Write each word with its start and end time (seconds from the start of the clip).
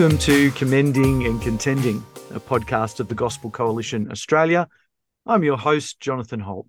Welcome 0.00 0.18
to 0.20 0.50
Commending 0.52 1.26
and 1.26 1.42
Contending, 1.42 1.98
a 2.30 2.40
podcast 2.40 3.00
of 3.00 3.08
the 3.08 3.14
Gospel 3.14 3.50
Coalition 3.50 4.10
Australia. 4.10 4.66
I'm 5.26 5.44
your 5.44 5.58
host, 5.58 6.00
Jonathan 6.00 6.40
Holt. 6.40 6.66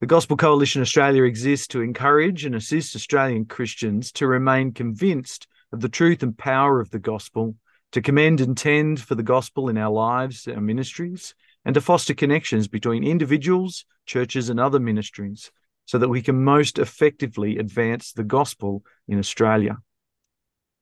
The 0.00 0.08
Gospel 0.08 0.36
Coalition 0.36 0.82
Australia 0.82 1.22
exists 1.22 1.68
to 1.68 1.82
encourage 1.82 2.44
and 2.44 2.56
assist 2.56 2.96
Australian 2.96 3.44
Christians 3.44 4.10
to 4.10 4.26
remain 4.26 4.72
convinced 4.72 5.46
of 5.70 5.80
the 5.80 5.88
truth 5.88 6.24
and 6.24 6.36
power 6.36 6.80
of 6.80 6.90
the 6.90 6.98
gospel, 6.98 7.54
to 7.92 8.02
commend 8.02 8.40
and 8.40 8.58
tend 8.58 9.00
for 9.00 9.14
the 9.14 9.22
gospel 9.22 9.68
in 9.68 9.78
our 9.78 9.92
lives, 9.92 10.48
our 10.48 10.60
ministries, 10.60 11.32
and 11.64 11.74
to 11.74 11.80
foster 11.80 12.12
connections 12.12 12.66
between 12.66 13.04
individuals, 13.04 13.84
churches, 14.04 14.48
and 14.48 14.58
other 14.58 14.80
ministries 14.80 15.52
so 15.84 15.96
that 15.96 16.08
we 16.08 16.22
can 16.22 16.42
most 16.42 16.80
effectively 16.80 17.58
advance 17.58 18.10
the 18.10 18.24
gospel 18.24 18.82
in 19.06 19.16
Australia. 19.16 19.78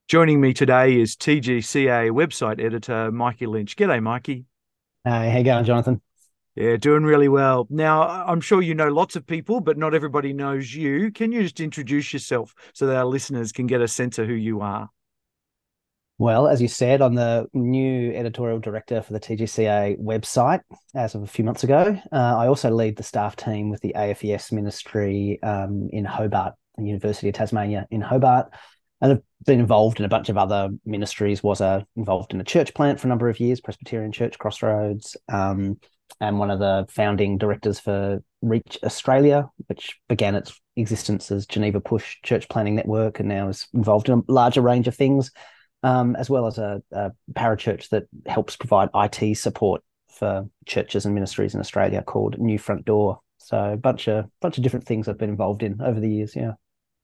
Joining 0.06 0.38
me 0.38 0.52
today 0.52 1.00
is 1.00 1.16
TGCA 1.16 2.10
website 2.10 2.62
editor 2.62 3.10
Mikey 3.10 3.46
Lynch. 3.46 3.74
G'day, 3.74 4.02
Mikey. 4.02 4.44
Hey, 5.02 5.30
how 5.30 5.38
you 5.38 5.44
going, 5.44 5.64
Jonathan? 5.64 6.02
Yeah, 6.54 6.76
doing 6.76 7.04
really 7.04 7.28
well. 7.28 7.66
Now, 7.70 8.02
I'm 8.02 8.42
sure 8.42 8.60
you 8.60 8.74
know 8.74 8.88
lots 8.88 9.16
of 9.16 9.26
people, 9.26 9.62
but 9.62 9.78
not 9.78 9.94
everybody 9.94 10.34
knows 10.34 10.74
you. 10.74 11.10
Can 11.10 11.32
you 11.32 11.42
just 11.42 11.58
introduce 11.58 12.12
yourself 12.12 12.54
so 12.74 12.86
that 12.86 12.96
our 12.96 13.06
listeners 13.06 13.50
can 13.50 13.66
get 13.66 13.80
a 13.80 13.88
sense 13.88 14.18
of 14.18 14.26
who 14.26 14.34
you 14.34 14.60
are? 14.60 14.90
Well, 16.18 16.48
as 16.48 16.60
you 16.60 16.68
said, 16.68 17.00
I'm 17.00 17.14
the 17.14 17.46
new 17.54 18.12
editorial 18.14 18.58
director 18.58 19.00
for 19.00 19.14
the 19.14 19.20
TGCA 19.20 19.98
website 19.98 20.60
as 20.94 21.14
of 21.14 21.22
a 21.22 21.26
few 21.26 21.46
months 21.46 21.64
ago. 21.64 21.98
Uh, 22.12 22.36
I 22.36 22.46
also 22.46 22.70
lead 22.70 22.96
the 22.96 23.02
staff 23.02 23.36
team 23.36 23.70
with 23.70 23.80
the 23.80 23.94
AFES 23.96 24.52
ministry 24.52 25.42
um, 25.42 25.88
in 25.92 26.04
Hobart, 26.04 26.56
the 26.76 26.84
University 26.84 27.30
of 27.30 27.34
Tasmania 27.36 27.86
in 27.90 28.02
Hobart 28.02 28.52
and 29.00 29.12
I've 29.12 29.22
been 29.46 29.60
involved 29.60 29.98
in 29.98 30.06
a 30.06 30.08
bunch 30.08 30.28
of 30.28 30.38
other 30.38 30.70
ministries. 30.84 31.42
Was 31.42 31.60
uh, 31.60 31.82
involved 31.96 32.32
in 32.32 32.40
a 32.40 32.44
church 32.44 32.74
plant 32.74 33.00
for 33.00 33.06
a 33.06 33.10
number 33.10 33.28
of 33.28 33.40
years, 33.40 33.60
Presbyterian 33.60 34.12
Church 34.12 34.38
Crossroads, 34.38 35.16
um, 35.32 35.78
and 36.20 36.38
one 36.38 36.50
of 36.50 36.58
the 36.58 36.86
founding 36.88 37.38
directors 37.38 37.78
for 37.80 38.22
Reach 38.42 38.78
Australia, 38.82 39.48
which 39.68 39.98
began 40.08 40.34
its 40.34 40.58
existence 40.76 41.30
as 41.30 41.46
Geneva 41.46 41.80
Push 41.80 42.18
Church 42.22 42.48
Planting 42.48 42.76
Network, 42.76 43.20
and 43.20 43.28
now 43.28 43.48
is 43.48 43.68
involved 43.74 44.08
in 44.08 44.18
a 44.18 44.32
larger 44.32 44.60
range 44.60 44.88
of 44.88 44.94
things, 44.94 45.30
um, 45.82 46.16
as 46.16 46.30
well 46.30 46.46
as 46.46 46.58
a, 46.58 46.82
a 46.92 47.12
parachurch 47.32 47.88
that 47.90 48.04
helps 48.26 48.56
provide 48.56 48.88
IT 48.94 49.36
support 49.36 49.82
for 50.08 50.48
churches 50.66 51.04
and 51.04 51.14
ministries 51.14 51.54
in 51.54 51.60
Australia 51.60 52.02
called 52.02 52.38
New 52.38 52.58
Front 52.58 52.84
Door. 52.84 53.20
So 53.38 53.72
a 53.72 53.76
bunch 53.76 54.08
of 54.08 54.26
bunch 54.40 54.56
of 54.56 54.62
different 54.62 54.86
things 54.86 55.08
I've 55.08 55.18
been 55.18 55.28
involved 55.28 55.62
in 55.62 55.80
over 55.82 56.00
the 56.00 56.08
years. 56.08 56.34
Yeah. 56.34 56.52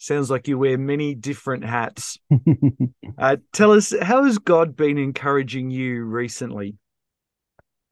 Sounds 0.00 0.30
like 0.30 0.48
you 0.48 0.56
wear 0.56 0.78
many 0.78 1.14
different 1.14 1.62
hats. 1.62 2.16
uh, 3.18 3.36
tell 3.52 3.72
us, 3.72 3.92
how 4.00 4.24
has 4.24 4.38
God 4.38 4.74
been 4.74 4.96
encouraging 4.96 5.70
you 5.70 6.04
recently? 6.04 6.76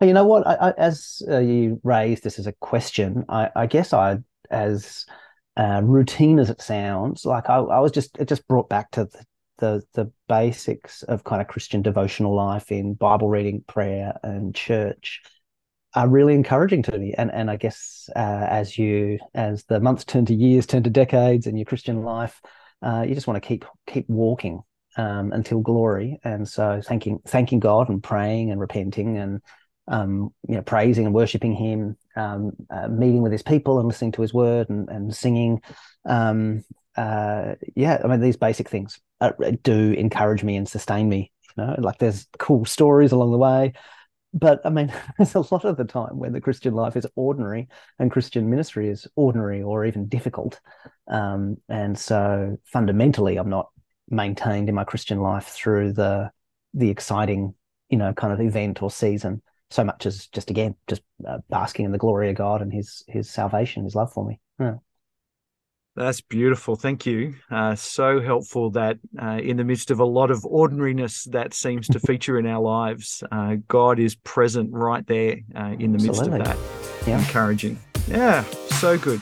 You 0.00 0.14
know 0.14 0.24
what? 0.24 0.46
I, 0.46 0.54
I, 0.54 0.70
as 0.78 1.20
uh, 1.28 1.36
you 1.40 1.82
raised 1.84 2.24
this 2.24 2.38
as 2.38 2.46
a 2.46 2.54
question, 2.54 3.26
I, 3.28 3.50
I 3.54 3.66
guess 3.66 3.92
I, 3.92 4.20
as 4.50 5.04
uh, 5.58 5.82
routine 5.84 6.38
as 6.38 6.48
it 6.48 6.62
sounds, 6.62 7.26
like 7.26 7.50
I, 7.50 7.58
was 7.58 7.92
just 7.92 8.16
it 8.16 8.26
just 8.26 8.48
brought 8.48 8.70
back 8.70 8.90
to 8.92 9.04
the, 9.04 9.24
the 9.58 9.82
the 9.92 10.12
basics 10.30 11.02
of 11.02 11.24
kind 11.24 11.42
of 11.42 11.48
Christian 11.48 11.82
devotional 11.82 12.34
life 12.34 12.72
in 12.72 12.94
Bible 12.94 13.28
reading, 13.28 13.64
prayer, 13.66 14.14
and 14.22 14.54
church 14.54 15.20
are 15.94 16.08
really 16.08 16.34
encouraging 16.34 16.82
to 16.84 16.98
me. 16.98 17.14
And 17.16 17.30
and 17.32 17.50
I 17.50 17.56
guess 17.56 18.10
uh, 18.14 18.46
as 18.48 18.76
you 18.78 19.18
as 19.34 19.64
the 19.64 19.80
months 19.80 20.04
turn 20.04 20.26
to 20.26 20.34
years, 20.34 20.66
turn 20.66 20.82
to 20.82 20.90
decades 20.90 21.46
in 21.46 21.56
your 21.56 21.64
Christian 21.64 22.02
life, 22.02 22.40
uh, 22.82 23.04
you 23.06 23.14
just 23.14 23.26
want 23.26 23.42
to 23.42 23.46
keep 23.46 23.64
keep 23.86 24.08
walking 24.08 24.62
um, 24.96 25.32
until 25.32 25.60
glory. 25.60 26.20
And 26.24 26.46
so 26.46 26.80
thanking 26.84 27.20
thanking 27.26 27.60
God 27.60 27.88
and 27.88 28.02
praying 28.02 28.50
and 28.50 28.60
repenting 28.60 29.16
and 29.16 29.40
um, 29.86 30.34
you 30.46 30.56
know 30.56 30.62
praising 30.62 31.06
and 31.06 31.14
worshiping 31.14 31.54
Him, 31.54 31.96
um, 32.16 32.52
uh, 32.70 32.88
meeting 32.88 33.22
with 33.22 33.32
His 33.32 33.42
people 33.42 33.78
and 33.78 33.88
listening 33.88 34.12
to 34.12 34.22
His 34.22 34.34
word 34.34 34.68
and 34.68 34.88
and 34.88 35.14
singing. 35.14 35.62
Um, 36.04 36.64
uh, 36.96 37.54
yeah, 37.76 38.00
I 38.04 38.08
mean 38.08 38.20
these 38.20 38.36
basic 38.36 38.68
things 38.68 39.00
uh, 39.20 39.32
do 39.62 39.92
encourage 39.92 40.42
me 40.44 40.56
and 40.56 40.68
sustain 40.68 41.08
me. 41.08 41.32
You 41.56 41.64
know, 41.64 41.76
like 41.78 41.98
there's 41.98 42.26
cool 42.38 42.66
stories 42.66 43.12
along 43.12 43.30
the 43.32 43.38
way 43.38 43.72
but 44.34 44.60
I 44.64 44.70
mean, 44.70 44.92
there's 45.18 45.34
a 45.34 45.40
lot 45.40 45.64
of 45.64 45.76
the 45.76 45.84
time 45.84 46.18
when 46.18 46.32
the 46.32 46.40
Christian 46.40 46.74
life 46.74 46.96
is 46.96 47.06
ordinary 47.16 47.68
and 47.98 48.10
Christian 48.10 48.50
ministry 48.50 48.88
is 48.88 49.06
ordinary 49.16 49.62
or 49.62 49.84
even 49.84 50.08
difficult. 50.08 50.60
Um, 51.08 51.56
and 51.68 51.98
so 51.98 52.58
fundamentally, 52.64 53.36
I'm 53.36 53.50
not 53.50 53.68
maintained 54.08 54.68
in 54.68 54.74
my 54.74 54.84
Christian 54.84 55.20
life 55.20 55.46
through 55.46 55.92
the 55.92 56.30
the 56.74 56.90
exciting, 56.90 57.54
you 57.88 57.96
know, 57.96 58.12
kind 58.12 58.32
of 58.32 58.40
event 58.40 58.82
or 58.82 58.90
season 58.90 59.42
so 59.70 59.84
much 59.84 60.06
as 60.06 60.26
just 60.28 60.50
again 60.50 60.74
just 60.86 61.02
uh, 61.26 61.38
basking 61.50 61.84
in 61.84 61.92
the 61.92 61.98
glory 61.98 62.30
of 62.30 62.36
God 62.36 62.62
and 62.62 62.72
His 62.72 63.04
His 63.06 63.28
salvation, 63.28 63.84
His 63.84 63.94
love 63.94 64.12
for 64.12 64.24
me. 64.24 64.40
Yeah. 64.58 64.76
That's 65.98 66.20
beautiful. 66.20 66.76
Thank 66.76 67.06
you. 67.06 67.34
Uh, 67.50 67.74
so 67.74 68.20
helpful 68.20 68.70
that 68.70 68.98
uh, 69.20 69.40
in 69.42 69.56
the 69.56 69.64
midst 69.64 69.90
of 69.90 69.98
a 69.98 70.04
lot 70.04 70.30
of 70.30 70.44
ordinariness 70.44 71.24
that 71.24 71.54
seems 71.54 71.88
to 71.88 71.98
feature 71.98 72.38
in 72.38 72.46
our 72.46 72.62
lives, 72.62 73.24
uh, 73.32 73.56
God 73.66 73.98
is 73.98 74.14
present 74.14 74.70
right 74.72 75.04
there 75.08 75.38
uh, 75.56 75.74
in 75.78 75.90
the 75.92 75.98
midst 75.98 76.22
of 76.22 76.30
that. 76.30 76.56
Yeah. 77.04 77.18
Encouraging. 77.18 77.80
Yeah, 78.06 78.44
so 78.78 78.96
good. 78.96 79.20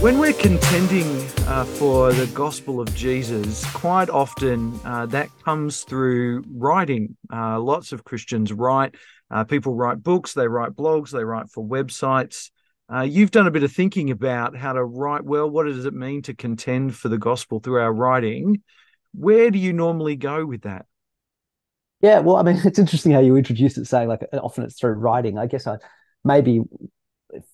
When 0.00 0.18
we're 0.18 0.32
contending 0.32 1.06
uh, 1.46 1.66
for 1.66 2.10
the 2.14 2.26
gospel 2.28 2.80
of 2.80 2.94
Jesus, 2.94 3.62
quite 3.72 4.08
often 4.08 4.80
uh, 4.82 5.04
that 5.04 5.28
comes 5.44 5.82
through 5.82 6.42
writing. 6.48 7.18
Uh, 7.30 7.60
lots 7.60 7.92
of 7.92 8.02
Christians 8.02 8.50
write. 8.50 8.94
Uh, 9.30 9.44
people 9.44 9.74
write 9.74 10.02
books, 10.02 10.32
they 10.32 10.48
write 10.48 10.70
blogs, 10.70 11.10
they 11.10 11.22
write 11.22 11.50
for 11.50 11.62
websites. 11.62 12.50
Uh, 12.90 13.02
you've 13.02 13.30
done 13.30 13.46
a 13.46 13.50
bit 13.50 13.62
of 13.62 13.72
thinking 13.72 14.10
about 14.10 14.56
how 14.56 14.72
to 14.72 14.82
write 14.82 15.22
well. 15.22 15.50
What 15.50 15.64
does 15.64 15.84
it 15.84 15.92
mean 15.92 16.22
to 16.22 16.34
contend 16.34 16.96
for 16.96 17.10
the 17.10 17.18
gospel 17.18 17.60
through 17.60 17.82
our 17.82 17.92
writing? 17.92 18.62
Where 19.12 19.50
do 19.50 19.58
you 19.58 19.74
normally 19.74 20.16
go 20.16 20.46
with 20.46 20.62
that? 20.62 20.86
Yeah, 22.00 22.20
well, 22.20 22.36
I 22.36 22.42
mean, 22.42 22.58
it's 22.64 22.78
interesting 22.78 23.12
how 23.12 23.20
you 23.20 23.36
introduce 23.36 23.76
it, 23.76 23.84
saying 23.84 24.08
like 24.08 24.22
often 24.32 24.64
it's 24.64 24.80
through 24.80 24.94
writing. 24.94 25.36
I 25.36 25.44
guess 25.44 25.66
I 25.66 25.76
maybe 26.24 26.62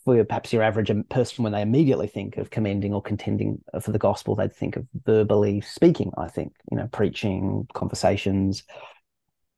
for 0.04 0.22
perhaps 0.24 0.52
your 0.52 0.62
average 0.62 0.90
person, 1.08 1.44
when 1.44 1.52
they 1.52 1.62
immediately 1.62 2.06
think 2.06 2.36
of 2.36 2.50
commending 2.50 2.94
or 2.94 3.02
contending 3.02 3.62
for 3.80 3.92
the 3.92 3.98
gospel, 3.98 4.34
they'd 4.34 4.54
think 4.54 4.76
of 4.76 4.86
verbally 5.04 5.60
speaking. 5.60 6.12
I 6.16 6.28
think 6.28 6.52
you 6.70 6.78
know, 6.78 6.88
preaching, 6.92 7.66
conversations, 7.74 8.62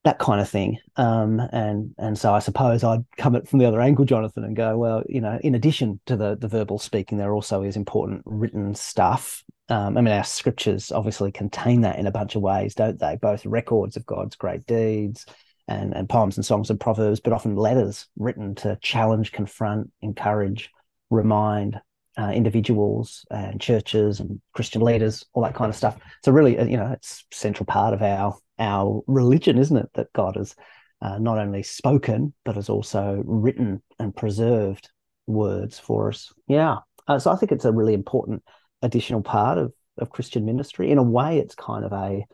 that 0.05 0.19
kind 0.19 0.41
of 0.41 0.49
thing. 0.49 0.79
Um, 0.97 1.41
and 1.53 1.95
and 1.99 2.19
so 2.19 2.35
I 2.35 2.39
suppose 2.39 2.85
I'd 2.85 3.05
come 3.17 3.37
at 3.37 3.49
from 3.49 3.59
the 3.59 3.67
other 3.67 3.81
angle, 3.81 4.05
Jonathan, 4.05 4.45
and 4.45 4.57
go, 4.57 4.77
well, 4.77 5.03
you 5.09 5.21
know, 5.21 5.39
in 5.43 5.55
addition 5.55 6.01
to 6.07 6.17
the 6.17 6.37
the 6.37 6.49
verbal 6.49 6.79
speaking, 6.79 7.19
there 7.19 7.35
also 7.35 7.63
is 7.63 7.77
important 7.77 8.23
written 8.25 8.75
stuff. 8.75 9.43
Um, 9.71 9.99
I 9.99 10.01
mean, 10.01 10.15
our 10.15 10.25
scriptures 10.25 10.91
obviously 10.93 11.31
contain 11.31 11.83
that 11.83 11.99
in 11.99 12.07
a 12.07 12.11
bunch 12.11 12.35
of 12.35 12.43
ways, 12.43 12.75
don't 12.75 12.99
they? 12.99 13.17
Both 13.21 13.45
records 13.45 13.97
of 13.97 14.07
God's 14.07 14.35
great 14.35 14.67
deeds 14.67 15.27
and, 15.69 15.95
and 15.95 16.09
poems 16.09 16.37
and 16.37 16.45
songs 16.45 16.71
and 16.71 16.81
proverbs, 16.81 17.21
but 17.21 17.33
often 17.33 17.55
letters 17.55 18.07
written 18.19 18.55
to 18.57 18.79
challenge, 18.83 19.33
confront, 19.33 19.91
encourage, 20.01 20.71
remind 21.11 21.81
uh, 22.19 22.31
individuals 22.31 23.25
and 23.31 23.61
churches 23.61 24.19
and 24.19 24.41
Christian 24.53 24.83
leaders, 24.83 25.25
all 25.35 25.43
that 25.45 25.55
kind 25.55 25.69
of 25.69 25.77
stuff. 25.77 25.99
So 26.25 26.33
really, 26.33 26.59
uh, 26.59 26.65
you 26.65 26.77
know, 26.77 26.91
it's 26.93 27.25
central 27.31 27.67
part 27.67 27.95
of 27.95 28.03
our 28.03 28.37
our 28.59 29.03
religion, 29.07 29.57
isn't 29.57 29.77
it? 29.77 29.89
That 29.95 30.13
God 30.15 30.35
has 30.37 30.57
uh, 31.01 31.19
not 31.19 31.39
only 31.39 31.63
spoken 31.63 32.35
but 32.45 32.57
has 32.57 32.69
also 32.69 33.23
written 33.25 33.81
and 34.01 34.17
preserved 34.17 34.91
words 35.29 35.79
for 35.79 36.09
us. 36.09 36.33
Yeah, 36.49 36.79
uh, 37.07 37.21
so 37.21 37.31
I 37.31 37.37
think 37.37 37.53
it's 37.53 37.67
a 37.67 37.73
really 37.73 37.95
important 37.95 38.43
additional 38.83 39.23
part 39.23 39.59
of 39.59 39.73
of 39.99 40.11
Christian 40.11 40.45
ministry. 40.45 40.91
In 40.91 40.99
a 40.99 41.03
way, 41.03 41.39
it's 41.39 41.55
kind 41.55 41.85
of 41.85 41.93
a 41.93 42.25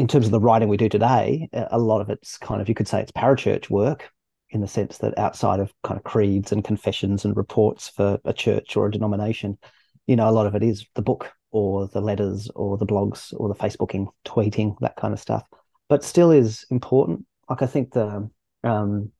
in 0.00 0.08
terms 0.08 0.24
of 0.24 0.32
the 0.32 0.40
writing 0.40 0.70
we 0.70 0.78
do 0.78 0.88
today, 0.88 1.46
a 1.52 1.78
lot 1.78 2.00
of 2.00 2.08
it's 2.08 2.38
kind 2.38 2.62
of 2.62 2.70
you 2.70 2.74
could 2.74 2.88
say 2.88 3.02
it's 3.02 3.12
parachurch 3.12 3.68
work 3.68 4.10
in 4.48 4.62
the 4.62 4.66
sense 4.66 4.96
that 4.96 5.16
outside 5.18 5.60
of 5.60 5.74
kind 5.84 5.98
of 5.98 6.04
creeds 6.04 6.52
and 6.52 6.64
confessions 6.64 7.26
and 7.26 7.36
reports 7.36 7.90
for 7.90 8.18
a 8.24 8.32
church 8.32 8.78
or 8.78 8.86
a 8.86 8.90
denomination, 8.90 9.58
you 10.06 10.16
know, 10.16 10.26
a 10.26 10.32
lot 10.32 10.46
of 10.46 10.54
it 10.54 10.62
is 10.62 10.86
the 10.94 11.02
book 11.02 11.30
or 11.50 11.86
the 11.88 12.00
letters 12.00 12.48
or 12.56 12.78
the 12.78 12.86
blogs 12.86 13.34
or 13.36 13.48
the 13.48 13.54
Facebooking, 13.54 14.06
tweeting, 14.24 14.74
that 14.80 14.96
kind 14.96 15.12
of 15.12 15.20
stuff. 15.20 15.44
But 15.90 16.02
still 16.02 16.30
is 16.30 16.64
important. 16.70 17.26
Like 17.50 17.60
I 17.60 17.66
think 17.66 17.92
the 17.92 18.30
um, 18.64 19.12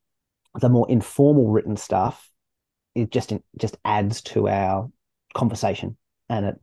the 0.59 0.71
more 0.71 0.91
informal 0.91 1.51
written 1.51 1.77
stuff, 1.77 2.31
it 2.95 3.11
just 3.11 3.35
just 3.59 3.77
adds 3.85 4.23
to 4.23 4.49
our 4.49 4.91
conversation 5.35 5.99
and 6.31 6.47
it 6.47 6.61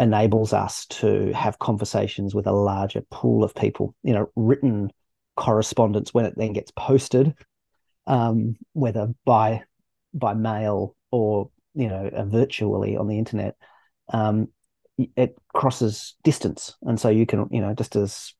enables 0.00 0.52
us 0.52 0.86
to 0.86 1.32
have 1.32 1.58
conversations 1.58 2.34
with 2.34 2.46
a 2.46 2.52
larger 2.52 3.02
pool 3.10 3.44
of 3.44 3.54
people. 3.54 3.94
You 4.02 4.14
know, 4.14 4.30
written 4.34 4.90
correspondence 5.36 6.12
when 6.12 6.24
it 6.24 6.34
then 6.36 6.54
gets 6.54 6.72
posted, 6.74 7.34
um, 8.06 8.56
whether 8.72 9.14
by 9.24 9.62
by 10.14 10.34
mail 10.34 10.96
or 11.12 11.50
you 11.74 11.88
know 11.88 12.10
virtually 12.26 12.96
on 12.96 13.06
the 13.06 13.18
internet, 13.18 13.56
um, 14.12 14.48
it 15.16 15.36
crosses 15.52 16.16
distance, 16.24 16.76
and 16.82 16.98
so 16.98 17.10
you 17.10 17.26
can 17.26 17.46
you 17.50 17.60
know 17.60 17.74
just 17.74 17.94
as 17.94 18.32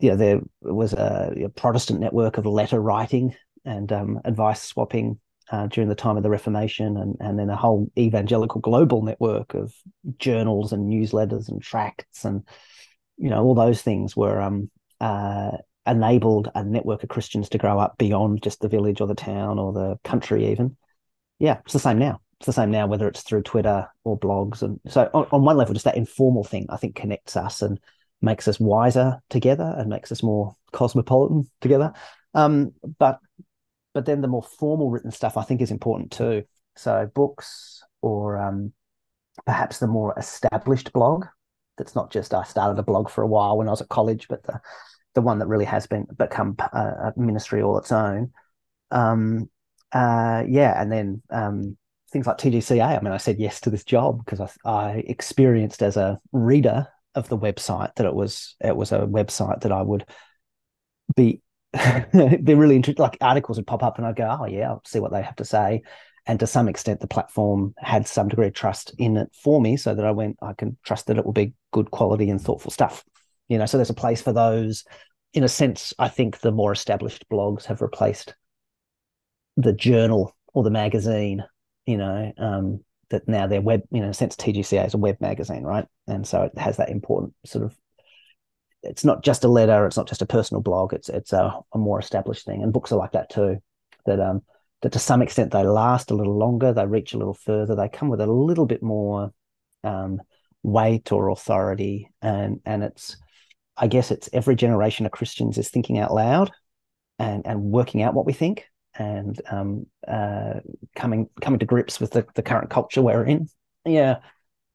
you 0.00 0.10
know 0.10 0.16
there 0.16 0.40
was 0.60 0.92
a, 0.92 1.34
a 1.46 1.48
Protestant 1.48 2.00
network 2.00 2.36
of 2.36 2.46
letter 2.46 2.80
writing 2.80 3.34
and 3.64 3.90
um, 3.90 4.20
advice 4.24 4.62
swapping 4.62 5.18
uh, 5.50 5.66
during 5.66 5.88
the 5.88 5.94
time 5.94 6.16
of 6.16 6.22
the 6.22 6.30
Reformation, 6.30 6.96
and, 6.96 7.16
and 7.20 7.38
then 7.38 7.50
a 7.50 7.56
whole 7.56 7.90
evangelical 7.98 8.60
global 8.60 9.02
network 9.02 9.54
of 9.54 9.74
journals 10.18 10.72
and 10.72 10.90
newsletters 10.90 11.48
and 11.48 11.62
tracts, 11.62 12.24
and 12.24 12.46
you 13.16 13.30
know 13.30 13.42
all 13.42 13.54
those 13.54 13.82
things 13.82 14.16
were 14.16 14.40
um, 14.40 14.70
uh, 15.00 15.52
enabled 15.86 16.50
a 16.54 16.64
network 16.64 17.02
of 17.02 17.08
Christians 17.08 17.48
to 17.50 17.58
grow 17.58 17.78
up 17.78 17.98
beyond 17.98 18.42
just 18.42 18.60
the 18.60 18.68
village 18.68 19.00
or 19.00 19.06
the 19.06 19.14
town 19.14 19.58
or 19.58 19.72
the 19.72 19.96
country, 20.02 20.50
even. 20.50 20.76
Yeah, 21.38 21.58
it's 21.64 21.72
the 21.72 21.78
same 21.78 21.98
now. 21.98 22.20
It's 22.40 22.46
the 22.46 22.52
same 22.52 22.70
now, 22.70 22.86
whether 22.86 23.06
it's 23.08 23.22
through 23.22 23.42
Twitter 23.42 23.86
or 24.02 24.18
blogs, 24.18 24.62
and 24.62 24.80
so 24.88 25.08
on, 25.14 25.26
on 25.30 25.44
one 25.44 25.56
level, 25.56 25.74
just 25.74 25.84
that 25.84 25.96
informal 25.96 26.44
thing 26.44 26.66
I 26.68 26.76
think 26.76 26.94
connects 26.94 27.36
us 27.36 27.62
and 27.62 27.78
makes 28.22 28.48
us 28.48 28.58
wiser 28.58 29.20
together 29.30 29.74
and 29.76 29.88
makes 29.88 30.10
us 30.10 30.22
more 30.22 30.56
cosmopolitan 30.72 31.48
together. 31.60 31.92
Um, 32.32 32.72
but 32.98 33.18
but 33.94 34.04
then 34.04 34.20
the 34.20 34.28
more 34.28 34.42
formal 34.42 34.90
written 34.90 35.10
stuff 35.10 35.36
I 35.36 35.42
think 35.42 35.62
is 35.62 35.70
important 35.70 36.10
too. 36.10 36.44
So 36.76 37.10
books 37.14 37.82
or 38.02 38.36
um, 38.36 38.72
perhaps 39.46 39.78
the 39.78 39.86
more 39.86 40.14
established 40.18 40.92
blog. 40.92 41.26
That's 41.78 41.94
not 41.94 42.12
just 42.12 42.34
I 42.34 42.44
started 42.44 42.78
a 42.78 42.84
blog 42.84 43.08
for 43.08 43.22
a 43.22 43.26
while 43.26 43.56
when 43.56 43.68
I 43.68 43.70
was 43.70 43.80
at 43.80 43.88
college, 43.88 44.28
but 44.28 44.42
the 44.44 44.60
the 45.14 45.22
one 45.22 45.38
that 45.38 45.46
really 45.46 45.64
has 45.64 45.86
been 45.86 46.06
become 46.18 46.56
a, 46.58 46.76
a 46.76 47.12
ministry 47.16 47.62
all 47.62 47.78
its 47.78 47.92
own. 47.92 48.32
Um, 48.90 49.48
uh, 49.92 50.42
yeah, 50.46 50.80
and 50.80 50.90
then 50.90 51.22
um, 51.30 51.76
things 52.10 52.26
like 52.26 52.38
TGCA. 52.38 52.98
I 52.98 53.00
mean, 53.00 53.12
I 53.12 53.18
said 53.18 53.38
yes 53.38 53.60
to 53.60 53.70
this 53.70 53.84
job 53.84 54.24
because 54.24 54.40
I, 54.40 54.68
I 54.68 54.90
experienced 55.06 55.82
as 55.82 55.96
a 55.96 56.20
reader 56.32 56.88
of 57.14 57.28
the 57.28 57.38
website 57.38 57.94
that 57.94 58.06
it 58.06 58.14
was 58.14 58.56
it 58.60 58.76
was 58.76 58.92
a 58.92 59.00
website 59.00 59.60
that 59.60 59.72
I 59.72 59.82
would 59.82 60.04
be 61.16 61.42
be 62.12 62.54
really 62.54 62.76
interested. 62.76 63.00
Like 63.00 63.18
articles 63.20 63.58
would 63.58 63.66
pop 63.66 63.82
up, 63.82 63.98
and 63.98 64.06
I'd 64.06 64.16
go, 64.16 64.36
"Oh 64.40 64.46
yeah, 64.46 64.70
I'll 64.70 64.82
see 64.84 65.00
what 65.00 65.12
they 65.12 65.22
have 65.22 65.36
to 65.36 65.44
say." 65.44 65.82
And 66.26 66.40
to 66.40 66.46
some 66.46 66.68
extent, 66.68 67.00
the 67.00 67.06
platform 67.06 67.74
had 67.78 68.06
some 68.06 68.28
degree 68.28 68.46
of 68.46 68.54
trust 68.54 68.94
in 68.98 69.16
it 69.16 69.30
for 69.34 69.60
me, 69.60 69.76
so 69.76 69.94
that 69.94 70.04
I 70.04 70.10
went, 70.10 70.38
I 70.40 70.52
can 70.54 70.76
trust 70.84 71.06
that 71.06 71.18
it 71.18 71.24
will 71.24 71.32
be 71.32 71.54
good 71.72 71.90
quality 71.90 72.30
and 72.30 72.40
thoughtful 72.40 72.70
stuff. 72.70 73.04
You 73.48 73.58
know, 73.58 73.66
so 73.66 73.76
there's 73.76 73.90
a 73.90 73.94
place 73.94 74.22
for 74.22 74.32
those. 74.32 74.84
In 75.32 75.44
a 75.44 75.48
sense, 75.48 75.92
I 75.98 76.08
think 76.08 76.40
the 76.40 76.52
more 76.52 76.72
established 76.72 77.28
blogs 77.28 77.64
have 77.64 77.82
replaced 77.82 78.34
the 79.56 79.72
journal 79.72 80.34
or 80.52 80.62
the 80.62 80.70
magazine. 80.70 81.44
You 81.86 81.98
know, 81.98 82.32
um, 82.38 82.84
that 83.10 83.28
now 83.28 83.46
they're 83.46 83.60
web. 83.60 83.82
You 83.90 84.00
know, 84.00 84.12
sense, 84.12 84.36
TGCA 84.36 84.86
is 84.86 84.94
a 84.94 84.98
web 84.98 85.20
magazine, 85.20 85.64
right? 85.64 85.86
And 86.06 86.26
so 86.26 86.42
it 86.42 86.56
has 86.56 86.76
that 86.76 86.90
important 86.90 87.34
sort 87.44 87.64
of 87.64 87.76
it's 88.84 89.04
not 89.04 89.24
just 89.24 89.44
a 89.44 89.48
letter, 89.48 89.86
it's 89.86 89.96
not 89.96 90.08
just 90.08 90.22
a 90.22 90.26
personal 90.26 90.60
blog, 90.60 90.92
it's 90.92 91.08
it's 91.08 91.32
a, 91.32 91.58
a 91.72 91.78
more 91.78 91.98
established 91.98 92.46
thing. 92.46 92.62
And 92.62 92.72
books 92.72 92.92
are 92.92 92.98
like 92.98 93.12
that 93.12 93.30
too. 93.30 93.58
That 94.06 94.20
um 94.20 94.42
that 94.82 94.92
to 94.92 94.98
some 94.98 95.22
extent 95.22 95.50
they 95.50 95.64
last 95.64 96.10
a 96.10 96.14
little 96.14 96.36
longer, 96.36 96.72
they 96.72 96.86
reach 96.86 97.14
a 97.14 97.18
little 97.18 97.34
further, 97.34 97.74
they 97.74 97.88
come 97.88 98.08
with 98.08 98.20
a 98.20 98.26
little 98.26 98.66
bit 98.66 98.82
more 98.82 99.32
um, 99.82 100.20
weight 100.62 101.12
or 101.12 101.30
authority, 101.30 102.10
and 102.22 102.60
and 102.64 102.82
it's 102.84 103.16
I 103.76 103.86
guess 103.86 104.10
it's 104.10 104.28
every 104.32 104.56
generation 104.56 105.06
of 105.06 105.12
Christians 105.12 105.58
is 105.58 105.70
thinking 105.70 105.98
out 105.98 106.12
loud 106.14 106.50
and 107.18 107.46
and 107.46 107.62
working 107.62 108.02
out 108.02 108.14
what 108.14 108.26
we 108.26 108.32
think 108.32 108.66
and 108.96 109.40
um, 109.50 109.86
uh, 110.06 110.60
coming 110.94 111.28
coming 111.40 111.58
to 111.58 111.66
grips 111.66 112.00
with 112.00 112.12
the, 112.12 112.26
the 112.34 112.42
current 112.42 112.70
culture 112.70 113.02
we're 113.02 113.24
in. 113.24 113.48
Yeah, 113.84 114.18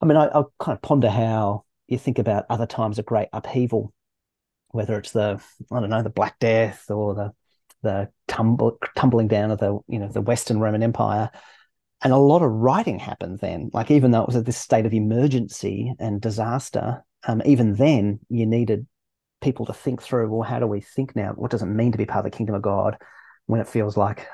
I 0.01 0.05
mean, 0.05 0.17
I, 0.17 0.27
I 0.27 0.43
kind 0.59 0.75
of 0.75 0.81
ponder 0.81 1.09
how 1.09 1.65
you 1.87 1.97
think 1.97 2.19
about 2.19 2.45
other 2.49 2.65
times 2.65 2.99
of 2.99 3.05
great 3.05 3.29
upheaval 3.33 3.93
whether 4.71 4.97
it's 4.97 5.11
the 5.11 5.41
I 5.71 5.79
don't 5.79 5.89
know 5.89 6.03
the 6.03 6.09
Black 6.09 6.39
Death 6.39 6.89
or 6.89 7.15
the 7.15 7.33
the 7.81 8.09
tumble, 8.27 8.77
tumbling 8.95 9.27
down 9.27 9.51
of 9.51 9.59
the 9.59 9.79
you 9.87 9.99
know 9.99 10.07
the 10.07 10.21
Western 10.21 10.59
Roman 10.59 10.83
Empire, 10.83 11.31
and 12.01 12.13
a 12.13 12.17
lot 12.17 12.41
of 12.41 12.51
writing 12.51 12.99
happened 12.99 13.39
then. 13.39 13.69
Like 13.73 13.91
even 13.91 14.11
though 14.11 14.21
it 14.21 14.27
was 14.27 14.35
at 14.35 14.45
this 14.45 14.57
state 14.57 14.85
of 14.85 14.93
emergency 14.93 15.93
and 15.99 16.21
disaster, 16.21 17.03
um, 17.27 17.41
even 17.45 17.75
then 17.75 18.19
you 18.29 18.45
needed 18.45 18.87
people 19.41 19.65
to 19.65 19.73
think 19.73 20.01
through. 20.01 20.29
Well, 20.29 20.47
how 20.47 20.59
do 20.59 20.67
we 20.67 20.81
think 20.81 21.15
now? 21.15 21.33
What 21.33 21.51
does 21.51 21.61
it 21.61 21.67
mean 21.67 21.91
to 21.91 21.97
be 21.97 22.05
part 22.05 22.25
of 22.25 22.31
the 22.31 22.37
kingdom 22.37 22.55
of 22.55 22.61
God 22.61 22.97
when 23.45 23.61
it 23.61 23.67
feels 23.67 23.97
like 23.97 24.27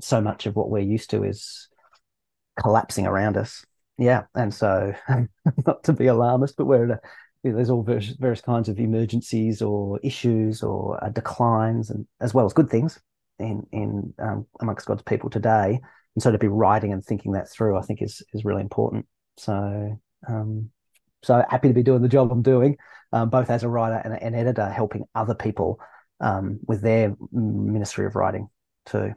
so 0.00 0.20
much 0.20 0.46
of 0.46 0.56
what 0.56 0.70
we're 0.70 0.80
used 0.80 1.10
to 1.10 1.24
is 1.24 1.68
collapsing 2.60 3.06
around 3.06 3.36
us? 3.36 3.64
Yeah, 3.96 4.24
and 4.34 4.52
so 4.52 4.94
not 5.66 5.84
to 5.84 5.92
be 5.92 6.06
alarmist, 6.06 6.56
but 6.56 6.66
we're 6.66 6.90
at 6.90 6.98
a 6.98 7.00
there's 7.52 7.70
all 7.70 7.82
various, 7.82 8.08
various, 8.10 8.40
kinds 8.40 8.68
of 8.68 8.78
emergencies 8.78 9.62
or 9.62 10.00
issues 10.02 10.62
or 10.62 11.02
uh, 11.04 11.10
declines, 11.10 11.90
and 11.90 12.06
as 12.20 12.34
well 12.34 12.46
as 12.46 12.52
good 12.52 12.70
things 12.70 13.00
in 13.38 13.66
in 13.72 14.14
um, 14.18 14.46
amongst 14.60 14.86
God's 14.86 15.02
people 15.02 15.30
today. 15.30 15.80
And 16.14 16.22
so 16.22 16.30
to 16.30 16.38
be 16.38 16.48
writing 16.48 16.92
and 16.92 17.04
thinking 17.04 17.32
that 17.32 17.50
through, 17.50 17.76
I 17.76 17.82
think 17.82 18.02
is 18.02 18.22
is 18.32 18.44
really 18.44 18.62
important. 18.62 19.06
So 19.36 19.98
um, 20.26 20.70
so 21.22 21.44
happy 21.48 21.68
to 21.68 21.74
be 21.74 21.82
doing 21.82 22.02
the 22.02 22.08
job 22.08 22.32
I'm 22.32 22.42
doing, 22.42 22.76
um, 23.12 23.30
both 23.30 23.50
as 23.50 23.62
a 23.62 23.68
writer 23.68 24.00
and 24.04 24.14
an 24.14 24.34
editor, 24.34 24.68
helping 24.68 25.04
other 25.14 25.34
people 25.34 25.80
um, 26.20 26.60
with 26.66 26.82
their 26.82 27.14
ministry 27.32 28.06
of 28.06 28.14
writing 28.14 28.48
too 28.86 29.14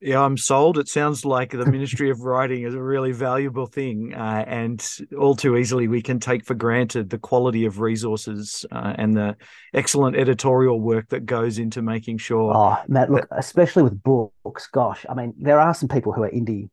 yeah, 0.00 0.20
I'm 0.20 0.36
sold. 0.36 0.78
It 0.78 0.88
sounds 0.88 1.24
like 1.24 1.50
the 1.50 1.66
Ministry 1.66 2.10
of 2.10 2.20
Writing 2.20 2.62
is 2.62 2.74
a 2.74 2.82
really 2.82 3.10
valuable 3.10 3.66
thing, 3.66 4.14
uh, 4.14 4.44
and 4.46 4.86
all 5.18 5.34
too 5.34 5.56
easily 5.56 5.88
we 5.88 6.02
can 6.02 6.20
take 6.20 6.44
for 6.44 6.54
granted 6.54 7.10
the 7.10 7.18
quality 7.18 7.64
of 7.64 7.80
resources 7.80 8.64
uh, 8.70 8.94
and 8.96 9.16
the 9.16 9.36
excellent 9.74 10.16
editorial 10.16 10.80
work 10.80 11.08
that 11.08 11.26
goes 11.26 11.58
into 11.58 11.82
making 11.82 12.18
sure. 12.18 12.52
Oh, 12.54 12.76
Matt, 12.86 13.10
look, 13.10 13.28
that... 13.28 13.38
especially 13.40 13.82
with 13.82 14.00
books. 14.02 14.68
Gosh, 14.68 15.04
I 15.08 15.14
mean, 15.14 15.34
there 15.36 15.58
are 15.58 15.74
some 15.74 15.88
people 15.88 16.12
who 16.12 16.22
are 16.22 16.30
indie 16.30 16.70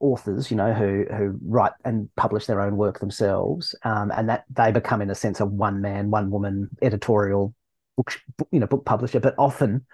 authors, 0.00 0.50
you 0.50 0.56
know, 0.56 0.72
who 0.72 1.04
who 1.14 1.38
write 1.44 1.72
and 1.84 2.08
publish 2.16 2.46
their 2.46 2.62
own 2.62 2.78
work 2.78 2.98
themselves, 2.98 3.74
um, 3.82 4.10
and 4.10 4.30
that 4.30 4.44
they 4.50 4.72
become, 4.72 5.02
in 5.02 5.10
a 5.10 5.14
sense, 5.14 5.40
a 5.40 5.46
one 5.46 5.82
man, 5.82 6.10
one 6.10 6.30
woman 6.30 6.70
editorial 6.80 7.54
book, 7.98 8.18
you 8.50 8.58
know, 8.58 8.66
book 8.66 8.86
publisher. 8.86 9.20
But 9.20 9.34
often 9.36 9.84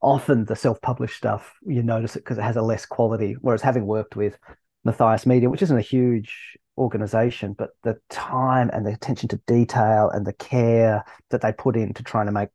often 0.00 0.44
the 0.44 0.56
self-published 0.56 1.16
stuff 1.16 1.54
you 1.66 1.82
notice 1.82 2.16
it 2.16 2.20
because 2.20 2.38
it 2.38 2.42
has 2.42 2.56
a 2.56 2.62
less 2.62 2.86
quality 2.86 3.36
whereas 3.40 3.62
having 3.62 3.86
worked 3.86 4.16
with 4.16 4.38
matthias 4.84 5.26
media 5.26 5.50
which 5.50 5.62
isn't 5.62 5.78
a 5.78 5.82
huge 5.82 6.56
organization 6.76 7.52
but 7.54 7.70
the 7.82 7.98
time 8.08 8.70
and 8.72 8.86
the 8.86 8.92
attention 8.92 9.28
to 9.28 9.40
detail 9.46 10.08
and 10.10 10.24
the 10.26 10.32
care 10.34 11.04
that 11.30 11.40
they 11.40 11.52
put 11.52 11.76
in 11.76 11.92
to 11.92 12.02
trying 12.04 12.26
to 12.26 12.32
make 12.32 12.48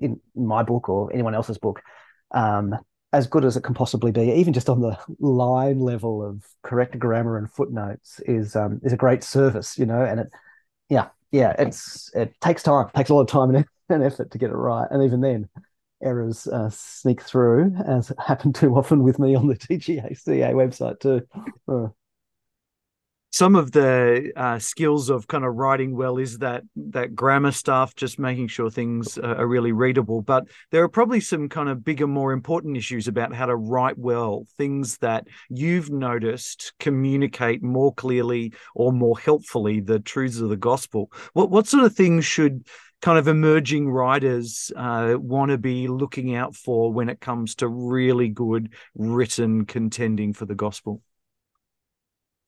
in 0.00 0.20
my 0.34 0.62
book 0.62 0.88
or 0.88 1.12
anyone 1.12 1.34
else's 1.34 1.58
book 1.58 1.80
um, 2.32 2.74
as 3.12 3.26
good 3.26 3.44
as 3.44 3.56
it 3.56 3.62
can 3.62 3.74
possibly 3.74 4.10
be 4.10 4.32
even 4.32 4.52
just 4.52 4.68
on 4.68 4.80
the 4.80 4.98
line 5.20 5.78
level 5.78 6.22
of 6.22 6.44
correct 6.62 6.98
grammar 6.98 7.38
and 7.38 7.50
footnotes 7.50 8.20
is 8.26 8.56
um, 8.56 8.80
is 8.82 8.92
a 8.92 8.96
great 8.96 9.22
service 9.22 9.78
you 9.78 9.86
know 9.86 10.04
and 10.04 10.20
it 10.20 10.28
yeah 10.88 11.08
yeah 11.30 11.54
it's 11.58 12.10
it 12.14 12.34
takes 12.40 12.62
time 12.62 12.88
it 12.88 12.96
takes 12.96 13.10
a 13.10 13.14
lot 13.14 13.22
of 13.22 13.28
time 13.28 13.64
and 13.88 14.02
effort 14.02 14.30
to 14.30 14.38
get 14.38 14.50
it 14.50 14.54
right 14.54 14.88
and 14.90 15.02
even 15.04 15.20
then 15.20 15.48
errors 16.06 16.46
uh, 16.46 16.70
sneak 16.70 17.20
through, 17.20 17.74
as 17.86 18.12
happened 18.26 18.54
too 18.54 18.74
often 18.76 19.02
with 19.02 19.18
me 19.18 19.34
on 19.34 19.48
the 19.48 19.56
TGCA 19.56 20.52
website 20.54 21.00
too. 21.00 21.22
Uh. 21.68 21.88
Some 23.32 23.54
of 23.54 23.70
the 23.72 24.32
uh, 24.34 24.58
skills 24.58 25.10
of 25.10 25.26
kind 25.26 25.44
of 25.44 25.56
writing 25.56 25.94
well 25.94 26.16
is 26.16 26.38
that 26.38 26.62
that 26.76 27.14
grammar 27.14 27.52
stuff, 27.52 27.94
just 27.94 28.18
making 28.18 28.48
sure 28.48 28.70
things 28.70 29.18
are 29.18 29.46
really 29.46 29.72
readable. 29.72 30.22
But 30.22 30.44
there 30.70 30.82
are 30.82 30.88
probably 30.88 31.20
some 31.20 31.50
kind 31.50 31.68
of 31.68 31.84
bigger, 31.84 32.06
more 32.06 32.32
important 32.32 32.78
issues 32.78 33.08
about 33.08 33.34
how 33.34 33.44
to 33.44 33.56
write 33.56 33.98
well. 33.98 34.46
Things 34.56 34.96
that 34.98 35.26
you've 35.50 35.90
noticed 35.90 36.72
communicate 36.80 37.62
more 37.62 37.92
clearly 37.92 38.54
or 38.74 38.90
more 38.90 39.18
helpfully 39.18 39.80
the 39.80 40.00
truths 40.00 40.40
of 40.40 40.48
the 40.48 40.56
gospel. 40.56 41.12
What 41.34 41.50
what 41.50 41.66
sort 41.66 41.84
of 41.84 41.94
things 41.94 42.24
should 42.24 42.64
kind 43.02 43.18
of 43.18 43.28
emerging 43.28 43.88
writers 43.88 44.72
uh, 44.76 45.16
want 45.18 45.50
to 45.50 45.58
be 45.58 45.88
looking 45.88 46.34
out 46.34 46.54
for 46.54 46.92
when 46.92 47.08
it 47.08 47.20
comes 47.20 47.54
to 47.56 47.68
really 47.68 48.28
good 48.28 48.72
written 48.94 49.64
contending 49.66 50.32
for 50.32 50.46
the 50.46 50.54
gospel? 50.54 51.02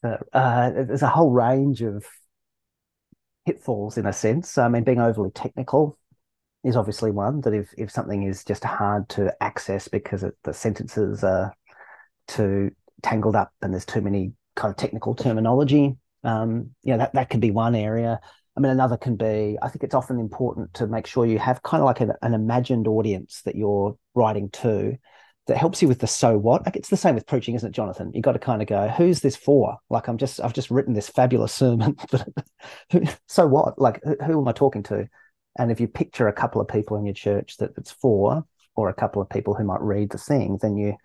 Uh, 0.02 0.70
there's 0.70 1.02
a 1.02 1.08
whole 1.08 1.30
range 1.30 1.82
of 1.82 2.04
pitfalls 3.46 3.98
in 3.98 4.06
a 4.06 4.12
sense. 4.12 4.58
I 4.58 4.68
mean, 4.68 4.84
being 4.84 5.00
overly 5.00 5.30
technical 5.30 5.98
is 6.64 6.76
obviously 6.76 7.10
one 7.10 7.40
that 7.42 7.54
if, 7.54 7.72
if 7.76 7.90
something 7.90 8.22
is 8.22 8.44
just 8.44 8.64
hard 8.64 9.08
to 9.10 9.34
access 9.42 9.88
because 9.88 10.22
it, 10.22 10.34
the 10.44 10.52
sentences 10.52 11.24
are 11.24 11.52
too 12.26 12.70
tangled 13.02 13.36
up 13.36 13.52
and 13.62 13.72
there's 13.72 13.86
too 13.86 14.00
many 14.00 14.32
kind 14.54 14.70
of 14.70 14.76
technical 14.76 15.14
terminology, 15.14 15.96
um, 16.24 16.70
you 16.82 16.92
know, 16.92 16.98
that, 16.98 17.14
that 17.14 17.30
could 17.30 17.40
be 17.40 17.50
one 17.50 17.74
area 17.74 18.20
I 18.58 18.60
mean, 18.60 18.72
another 18.72 18.96
can 18.96 19.14
be, 19.14 19.56
I 19.62 19.68
think 19.68 19.84
it's 19.84 19.94
often 19.94 20.18
important 20.18 20.74
to 20.74 20.88
make 20.88 21.06
sure 21.06 21.24
you 21.24 21.38
have 21.38 21.62
kind 21.62 21.80
of 21.80 21.84
like 21.84 22.00
an, 22.00 22.12
an 22.22 22.34
imagined 22.34 22.88
audience 22.88 23.40
that 23.42 23.54
you're 23.54 23.96
writing 24.16 24.50
to 24.50 24.98
that 25.46 25.56
helps 25.56 25.80
you 25.80 25.86
with 25.86 26.00
the 26.00 26.08
so 26.08 26.36
what. 26.36 26.66
Like 26.66 26.74
it's 26.74 26.88
the 26.88 26.96
same 26.96 27.14
with 27.14 27.24
preaching, 27.24 27.54
isn't 27.54 27.68
it, 27.68 27.72
Jonathan? 27.72 28.10
You 28.12 28.20
got 28.20 28.32
to 28.32 28.40
kind 28.40 28.60
of 28.60 28.66
go, 28.66 28.88
who's 28.88 29.20
this 29.20 29.36
for? 29.36 29.78
Like 29.90 30.08
I'm 30.08 30.18
just, 30.18 30.40
I've 30.40 30.54
just 30.54 30.72
written 30.72 30.92
this 30.92 31.08
fabulous 31.08 31.52
sermon, 31.52 31.96
but 32.10 33.20
so 33.28 33.46
what? 33.46 33.80
Like 33.80 34.00
who, 34.02 34.16
who, 34.26 34.40
am 34.40 34.48
I 34.48 34.52
talking 34.52 34.82
to? 34.84 35.08
And 35.56 35.70
if 35.70 35.78
you 35.78 35.86
picture 35.86 36.26
a 36.26 36.32
couple 36.32 36.60
of 36.60 36.66
people 36.66 36.96
in 36.96 37.06
your 37.06 37.14
church 37.14 37.58
that 37.58 37.70
it's 37.76 37.92
for, 37.92 38.44
or 38.74 38.88
a 38.88 38.94
couple 38.94 39.22
of 39.22 39.30
people 39.30 39.54
who 39.54 39.62
might 39.62 39.82
read 39.82 40.10
the 40.10 40.18
thing, 40.18 40.58
then 40.60 40.76
you 40.76 40.96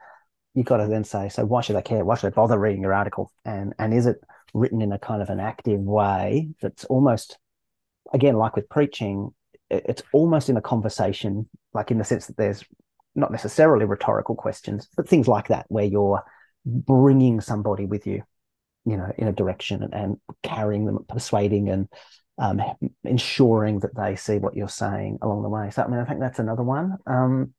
you 0.56 0.64
got 0.64 0.78
to 0.78 0.88
then 0.88 1.04
say, 1.04 1.30
so 1.30 1.46
why 1.46 1.62
should 1.62 1.76
I 1.76 1.82
care? 1.82 2.04
Why 2.04 2.16
should 2.16 2.28
I 2.28 2.36
bother 2.36 2.58
reading 2.58 2.82
your 2.82 2.96
article? 2.96 3.32
And 3.46 3.76
and 3.78 3.94
is 3.94 4.08
it 4.08 4.24
written 4.56 4.82
in 4.82 4.92
a 4.92 5.00
kind 5.00 5.22
of 5.22 5.30
an 5.30 5.40
active 5.40 5.82
way 5.82 6.50
that's 6.62 6.86
almost 6.86 7.38
again, 8.14 8.36
like 8.36 8.56
with 8.56 8.70
preaching, 8.70 9.34
it's 9.70 10.04
almost 10.14 10.50
in 10.50 10.58
a 10.58 10.62
conversation, 10.62 11.50
like 11.74 11.92
in 11.92 11.98
the 11.98 12.04
sense 12.04 12.28
that 12.28 12.38
there's 12.38 12.64
not 13.16 13.32
necessarily 13.32 13.86
rhetorical 13.86 14.36
questions, 14.36 14.88
but 14.96 15.08
things 15.08 15.28
like 15.28 15.48
that, 15.50 15.66
where 15.68 15.86
you're 15.86 16.24
bringing 16.66 17.42
somebody 17.42 17.86
with 17.86 18.08
you, 18.08 18.24
you 18.86 18.98
know, 18.98 19.12
in 19.18 19.28
a 19.28 19.34
direction 19.34 19.84
and, 19.84 19.94
and 19.94 20.18
carrying 20.44 20.86
them, 20.86 21.06
persuading 21.10 21.70
and 21.70 21.88
um, 22.38 22.62
ensuring 23.04 23.80
that 23.80 23.96
they 23.96 24.16
see 24.16 24.38
what 24.38 24.56
you're 24.56 24.70
saying 24.70 25.20
along 25.22 25.44
the 25.44 25.50
way. 25.50 25.70
So, 25.72 25.84
I 25.84 25.88
mean, 25.88 26.00
I 26.00 26.06
think 26.06 26.20
that's 26.20 26.40
another 26.40 26.64
one. 26.64 26.98
Um, 27.06 27.54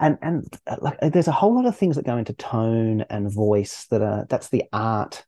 and 0.00 0.18
and 0.22 0.46
uh, 0.66 0.76
like, 0.80 0.98
there's 1.00 1.28
a 1.28 1.32
whole 1.32 1.54
lot 1.54 1.66
of 1.66 1.76
things 1.76 1.96
that 1.96 2.06
go 2.06 2.16
into 2.16 2.32
tone 2.32 3.04
and 3.10 3.32
voice 3.32 3.86
that 3.90 4.00
are 4.00 4.26
that's 4.28 4.48
the 4.48 4.64
art 4.72 5.24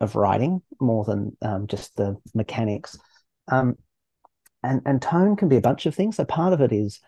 of 0.00 0.14
writing 0.14 0.62
more 0.80 1.04
than 1.04 1.36
um, 1.42 1.66
just 1.66 1.96
the 1.96 2.16
mechanics. 2.34 2.98
Um, 3.48 3.76
and 4.62 4.80
and 4.86 5.00
tone 5.00 5.36
can 5.36 5.48
be 5.48 5.56
a 5.56 5.60
bunch 5.60 5.86
of 5.86 5.94
things. 5.94 6.16
So 6.16 6.24
part 6.24 6.52
of 6.52 6.60
it 6.60 6.72
is, 6.72 7.00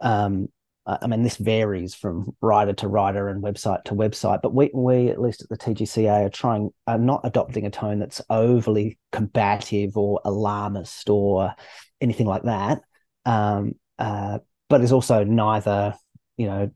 um, 0.00 0.48
I 0.86 1.06
mean, 1.06 1.22
this 1.22 1.36
varies 1.36 1.94
from 1.94 2.34
writer 2.40 2.72
to 2.74 2.88
writer 2.88 3.28
and 3.28 3.42
website 3.42 3.84
to 3.84 3.94
website. 3.94 4.40
But 4.42 4.54
we 4.54 4.70
we 4.74 5.08
at 5.08 5.20
least 5.20 5.42
at 5.42 5.48
the 5.48 5.58
TGCA 5.58 6.26
are 6.26 6.30
trying 6.30 6.70
are 6.86 6.98
not 6.98 7.20
adopting 7.24 7.66
a 7.66 7.70
tone 7.70 7.98
that's 7.98 8.22
overly 8.30 8.98
combative 9.12 9.96
or 9.96 10.20
alarmist 10.24 11.08
or 11.10 11.54
anything 12.00 12.26
like 12.26 12.42
that. 12.44 12.80
Um, 13.26 13.74
uh, 13.98 14.38
but 14.68 14.80
is 14.80 14.92
also 14.92 15.24
neither, 15.24 15.94
you 16.36 16.46
know, 16.46 16.70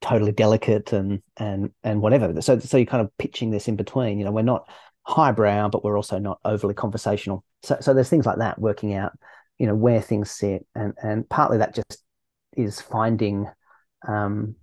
totally 0.00 0.32
delicate 0.32 0.92
and 0.92 1.22
and 1.36 1.70
and 1.82 2.00
whatever. 2.00 2.40
So 2.40 2.58
so 2.58 2.76
you're 2.76 2.86
kind 2.86 3.02
of 3.04 3.16
pitching 3.18 3.50
this 3.50 3.68
in 3.68 3.76
between. 3.76 4.18
You 4.18 4.24
know, 4.24 4.32
we're 4.32 4.42
not 4.42 4.68
highbrow, 5.02 5.68
but 5.68 5.84
we're 5.84 5.96
also 5.96 6.18
not 6.18 6.38
overly 6.44 6.74
conversational. 6.74 7.44
So, 7.62 7.78
so 7.80 7.94
there's 7.94 8.08
things 8.08 8.26
like 8.26 8.38
that 8.38 8.58
working 8.58 8.94
out, 8.94 9.12
you 9.58 9.66
know, 9.66 9.74
where 9.74 10.00
things 10.00 10.30
sit, 10.30 10.66
and 10.74 10.94
and 11.02 11.28
partly 11.28 11.58
that 11.58 11.74
just 11.74 12.02
is 12.56 12.80
finding, 12.80 13.46
um, 14.06 14.54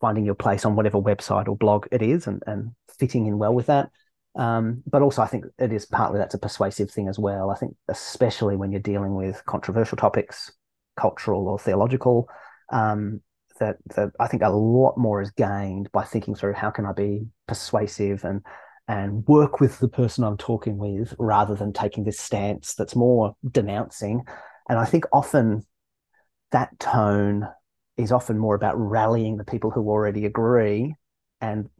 finding 0.00 0.24
your 0.24 0.34
place 0.34 0.64
on 0.64 0.76
whatever 0.76 0.98
website 0.98 1.48
or 1.48 1.56
blog 1.56 1.86
it 1.92 2.02
is, 2.02 2.26
and 2.26 2.42
and 2.46 2.72
fitting 2.98 3.26
in 3.26 3.38
well 3.38 3.54
with 3.54 3.66
that. 3.66 3.90
Um, 4.34 4.82
but 4.86 5.02
also, 5.02 5.22
I 5.22 5.26
think 5.26 5.44
it 5.58 5.72
is 5.72 5.86
partly 5.86 6.18
that's 6.18 6.34
a 6.34 6.38
persuasive 6.38 6.90
thing 6.90 7.08
as 7.08 7.18
well. 7.18 7.50
I 7.50 7.54
think 7.54 7.76
especially 7.88 8.56
when 8.56 8.72
you're 8.72 8.80
dealing 8.80 9.14
with 9.14 9.44
controversial 9.46 9.96
topics, 9.96 10.50
cultural 10.96 11.48
or 11.48 11.58
theological, 11.58 12.28
um, 12.72 13.20
that 13.60 13.76
that 13.94 14.10
I 14.18 14.26
think 14.26 14.42
a 14.42 14.48
lot 14.48 14.96
more 14.96 15.20
is 15.20 15.30
gained 15.30 15.90
by 15.92 16.04
thinking 16.04 16.34
through 16.34 16.54
how 16.54 16.70
can 16.70 16.86
I 16.86 16.92
be 16.92 17.26
persuasive 17.46 18.24
and 18.24 18.44
and 18.92 19.26
work 19.26 19.58
with 19.58 19.78
the 19.78 19.88
person 19.88 20.22
I'm 20.22 20.36
talking 20.36 20.76
with 20.76 21.14
rather 21.18 21.54
than 21.54 21.72
taking 21.72 22.04
this 22.04 22.20
stance 22.20 22.74
that's 22.74 22.94
more 22.94 23.34
denouncing. 23.50 24.22
And 24.68 24.78
I 24.78 24.84
think 24.84 25.06
often 25.14 25.62
that 26.50 26.78
tone 26.78 27.48
is 27.96 28.12
often 28.12 28.36
more 28.36 28.54
about 28.54 28.78
rallying 28.78 29.38
the 29.38 29.44
people 29.44 29.70
who 29.70 29.88
already 29.88 30.26
agree. 30.26 30.94
And 31.40 31.70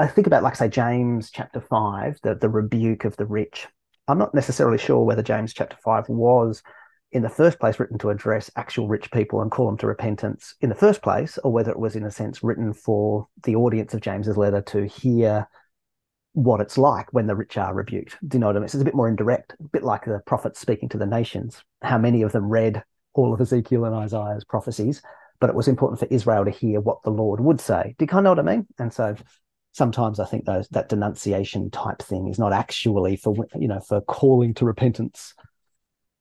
I, 0.00 0.08
think 0.08 0.26
about, 0.26 0.42
like, 0.42 0.56
say, 0.56 0.68
James 0.68 1.30
chapter 1.30 1.60
five, 1.60 2.18
the, 2.24 2.34
the 2.34 2.48
rebuke 2.48 3.04
of 3.04 3.16
the 3.16 3.26
rich. 3.26 3.68
I'm 4.08 4.18
not 4.18 4.34
necessarily 4.34 4.78
sure 4.78 5.04
whether 5.04 5.22
James 5.22 5.54
chapter 5.54 5.76
five 5.84 6.08
was 6.08 6.64
in 7.12 7.22
the 7.22 7.28
first 7.28 7.60
place 7.60 7.78
written 7.78 7.98
to 7.98 8.10
address 8.10 8.50
actual 8.56 8.88
rich 8.88 9.12
people 9.12 9.40
and 9.40 9.52
call 9.52 9.66
them 9.66 9.78
to 9.78 9.86
repentance 9.86 10.56
in 10.60 10.68
the 10.68 10.74
first 10.74 11.00
place, 11.00 11.38
or 11.44 11.52
whether 11.52 11.70
it 11.70 11.78
was 11.78 11.94
in 11.94 12.02
a 12.02 12.10
sense 12.10 12.42
written 12.42 12.72
for 12.72 13.28
the 13.44 13.54
audience 13.54 13.94
of 13.94 14.00
James's 14.00 14.36
letter 14.36 14.62
to 14.62 14.84
hear 14.88 15.46
what 16.36 16.60
it's 16.60 16.76
like 16.76 17.10
when 17.14 17.26
the 17.26 17.34
rich 17.34 17.56
are 17.56 17.72
rebuked. 17.72 18.18
Do 18.28 18.36
you 18.36 18.40
know 18.40 18.48
what 18.48 18.56
I 18.56 18.58
mean? 18.58 18.68
So 18.68 18.76
it's 18.76 18.82
a 18.82 18.84
bit 18.84 18.94
more 18.94 19.08
indirect, 19.08 19.56
a 19.58 19.62
bit 19.62 19.82
like 19.82 20.04
the 20.04 20.20
prophets 20.26 20.60
speaking 20.60 20.90
to 20.90 20.98
the 20.98 21.06
nations. 21.06 21.64
How 21.80 21.96
many 21.96 22.20
of 22.20 22.32
them 22.32 22.50
read 22.50 22.84
all 23.14 23.32
of 23.32 23.40
Ezekiel 23.40 23.86
and 23.86 23.94
Isaiah's 23.94 24.44
prophecies? 24.44 25.00
But 25.40 25.48
it 25.48 25.56
was 25.56 25.66
important 25.66 25.98
for 25.98 26.14
Israel 26.14 26.44
to 26.44 26.50
hear 26.50 26.82
what 26.82 27.02
the 27.04 27.10
Lord 27.10 27.40
would 27.40 27.58
say. 27.58 27.94
Do 27.98 28.02
you 28.02 28.06
kind 28.06 28.26
of 28.26 28.36
know 28.36 28.42
what 28.42 28.52
I 28.52 28.56
mean? 28.56 28.66
And 28.78 28.92
so 28.92 29.16
sometimes 29.72 30.20
I 30.20 30.26
think 30.26 30.44
those 30.44 30.68
that 30.68 30.90
denunciation 30.90 31.70
type 31.70 32.02
thing 32.02 32.28
is 32.28 32.38
not 32.38 32.52
actually 32.52 33.16
for 33.16 33.34
you 33.58 33.68
know 33.68 33.80
for 33.80 34.02
calling 34.02 34.52
to 34.54 34.66
repentance 34.66 35.32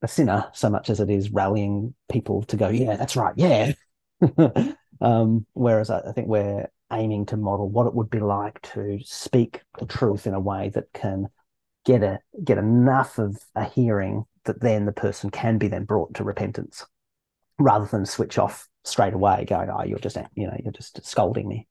a 0.02 0.08
sinner 0.08 0.50
so 0.54 0.70
much 0.70 0.90
as 0.90 1.02
it 1.02 1.10
is 1.10 1.30
rallying 1.32 1.94
people 2.10 2.44
to 2.44 2.56
go, 2.56 2.70
yeah, 2.70 2.96
that's 2.96 3.18
right, 3.18 3.34
yeah. 3.36 3.74
um, 5.02 5.46
whereas 5.52 5.90
I, 5.90 6.00
I 6.00 6.12
think 6.14 6.30
we're 6.30 6.68
aiming 6.92 7.26
to 7.28 7.38
model 7.38 7.70
what 7.70 7.88
it 7.88 7.96
would 7.96 8.10
be 8.10 8.20
like 8.20 8.62
to 8.62 9.00
speak 9.04 9.62
the 9.80 9.86
truth 9.86 10.28
in 10.28 10.34
a 10.34 10.40
way 10.40 10.70
that 10.70 10.92
can 10.94 11.28
get 11.86 12.04
a 12.04 12.20
get 12.44 12.58
enough 12.58 13.18
of 13.18 13.38
a 13.56 13.64
hearing 13.64 14.26
that 14.46 14.62
then 14.62 14.86
the 14.86 14.92
person 14.92 15.30
can 15.30 15.58
be 15.58 15.68
then 15.68 15.86
brought 15.86 16.14
to 16.14 16.24
repentance 16.24 16.86
rather 17.60 17.86
than 17.86 18.06
switch 18.06 18.38
off 18.38 18.68
straight 18.84 19.14
away 19.14 19.46
going 19.48 19.70
oh 19.70 19.84
you're 19.84 20.00
just 20.00 20.18
you 20.36 20.46
know 20.46 20.58
you're 20.64 20.74
just 20.74 21.04
scolding 21.06 21.48
me 21.48 21.68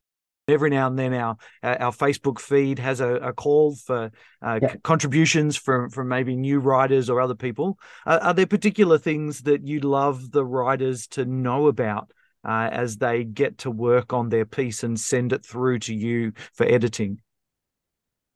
every 0.49 0.71
now 0.71 0.87
and 0.87 0.99
then 0.99 1.15
our 1.15 1.37
our 1.63 1.93
Facebook 1.93 2.39
feed 2.39 2.79
has 2.79 3.01
a, 3.01 3.15
a 3.17 3.33
call 3.33 3.75
for 3.77 4.11
uh, 4.43 4.59
yeah. 4.61 4.73
c- 4.73 4.79
contributions 4.83 5.57
from 5.57 5.91
from 5.91 6.09
maybe 6.09 6.37
new 6.37 6.61
writers 6.61 7.09
or 7.09 7.21
other 7.21 7.35
people. 7.35 7.79
Uh, 8.07 8.19
are 8.21 8.35
there 8.35 8.47
particular 8.47 8.99
things 8.99 9.43
that 9.43 9.67
you'd 9.67 9.85
love 9.85 10.31
the 10.33 10.45
writers 10.45 11.07
to 11.09 11.25
know 11.25 11.67
about 11.67 12.11
uh, 12.45 12.69
as 12.71 12.99
they 12.99 13.25
get 13.25 13.59
to 13.59 13.71
work 13.71 14.13
on 14.13 14.29
their 14.29 14.45
piece 14.45 14.83
and 14.83 14.99
send 14.99 15.33
it 15.33 15.45
through 15.45 15.79
to 15.81 15.95
you 15.95 16.33
for 16.53 16.67
editing? 16.67 17.21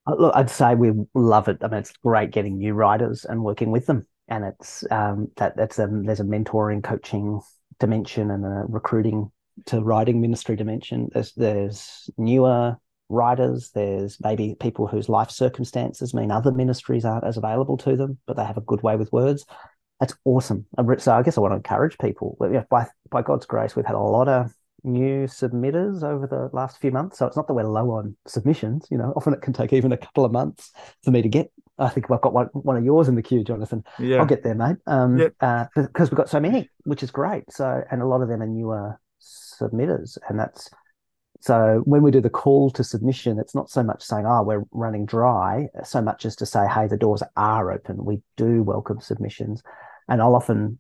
Uh, 0.07 0.15
look, 0.19 0.35
I'd 0.35 0.51
say 0.51 0.75
we 0.75 0.93
love 1.15 1.49
it. 1.49 1.59
I 1.63 1.69
mean, 1.69 1.81
it's 1.81 1.93
great 2.05 2.31
getting 2.31 2.59
new 2.59 2.75
writers 2.75 3.25
and 3.25 3.45
working 3.45 3.71
with 3.71 3.87
them, 3.87 4.07
and 4.29 4.45
it's 4.45 4.85
um, 4.91 5.29
that 5.37 5.57
that's 5.57 5.79
a 5.79 5.89
there's 5.91 6.21
a 6.21 6.25
mentoring, 6.25 6.83
coaching 6.83 7.41
dimension 7.79 8.31
and 8.31 8.45
a 8.45 8.65
recruiting 8.69 9.31
to 9.67 9.81
writing 9.81 10.21
ministry 10.21 10.57
dimension. 10.57 11.09
There's 11.13 11.33
there's 11.35 12.11
newer 12.17 12.77
writers. 13.11 13.71
There's 13.75 14.19
maybe 14.21 14.55
people 14.59 14.87
whose 14.87 15.09
life 15.09 15.31
circumstances 15.31 16.15
mean 16.15 16.31
other 16.31 16.53
ministries 16.53 17.05
aren't 17.05 17.25
as 17.25 17.37
available 17.37 17.77
to 17.79 17.97
them, 17.97 18.19
but 18.27 18.37
they 18.37 18.45
have 18.45 18.59
a 18.59 18.63
good 18.63 18.83
way 18.83 18.97
with 18.97 19.13
words 19.13 19.45
that's 20.01 20.15
awesome. 20.25 20.67
So 20.99 21.13
I 21.13 21.23
guess 21.23 21.37
I 21.37 21.41
want 21.41 21.53
to 21.53 21.57
encourage 21.57 21.99
people. 21.99 22.37
By 22.71 22.87
by 23.11 23.23
God's 23.23 23.47
grace, 23.47 23.75
we've 23.75 23.87
had 23.87 23.97
a 23.97 24.01
lot 24.01 24.29
of 24.29 24.53
new 24.85 25.27
submitters 25.27 26.03
over 26.03 26.27
the 26.27 26.51
last 26.57 26.81
few 26.81 26.91
months. 26.91 27.19
So 27.19 27.27
it's 27.27 27.37
not 27.37 27.49
that 27.49 27.55
we're 27.55 27.65
low 27.65 27.91
on 27.93 28.17
submissions. 28.27 28.87
You 28.91 28.99
know, 28.99 29.13
often 29.17 29.35
it 29.35 29.43
can 29.43 29.53
take 29.53 29.73
even 29.73 29.93
a 29.93 29.97
couple 29.97 30.25
of 30.25 30.33
months 30.33 30.73
for 31.03 31.11
me 31.11 31.23
to 31.23 31.29
get. 31.29 31.51
I 31.81 31.89
think 31.89 32.11
I've 32.11 32.21
got 32.21 32.33
one, 32.33 32.47
one 32.53 32.77
of 32.77 32.85
yours 32.85 33.09
in 33.09 33.15
the 33.15 33.23
queue, 33.23 33.45
Jonathan. 33.45 33.85
Yeah. 33.99 34.19
I'll 34.19 34.27
get 34.27 34.43
there, 34.43 34.55
mate. 34.55 34.77
Um, 34.87 35.19
yep. 35.19 35.35
uh, 35.41 35.67
because 35.75 36.11
we've 36.11 36.17
got 36.17 36.29
so 36.29 36.41
many, 36.41 36.69
which 36.85 37.03
is 37.03 37.11
great. 37.11 37.53
So, 37.53 37.83
and 37.91 38.03
a 38.03 38.07
lot 38.07 38.21
of 38.21 38.29
them 38.29 38.43
are 38.43 38.47
newer 38.47 39.01
submitters, 39.21 40.19
and 40.29 40.39
that's 40.39 40.71
so 41.41 41.83
when 41.85 42.03
we 42.03 42.11
do 42.11 42.21
the 42.21 42.31
call 42.31 42.71
to 42.71 42.83
submission, 42.83 43.39
it's 43.39 43.55
not 43.55 43.71
so 43.71 43.83
much 43.83 44.03
saying, 44.03 44.27
"Oh, 44.27 44.43
we're 44.43 44.65
running 44.73 45.07
dry," 45.07 45.69
so 45.85 46.03
much 46.03 46.27
as 46.27 46.35
to 46.37 46.47
say, 46.47 46.67
"Hey, 46.67 46.89
the 46.89 46.97
doors 46.97 47.23
are 47.37 47.71
open. 47.71 48.05
We 48.05 48.23
do 48.37 48.63
welcome 48.63 49.01
submissions." 49.01 49.63
And 50.09 50.23
I'll 50.23 50.35
often 50.35 50.79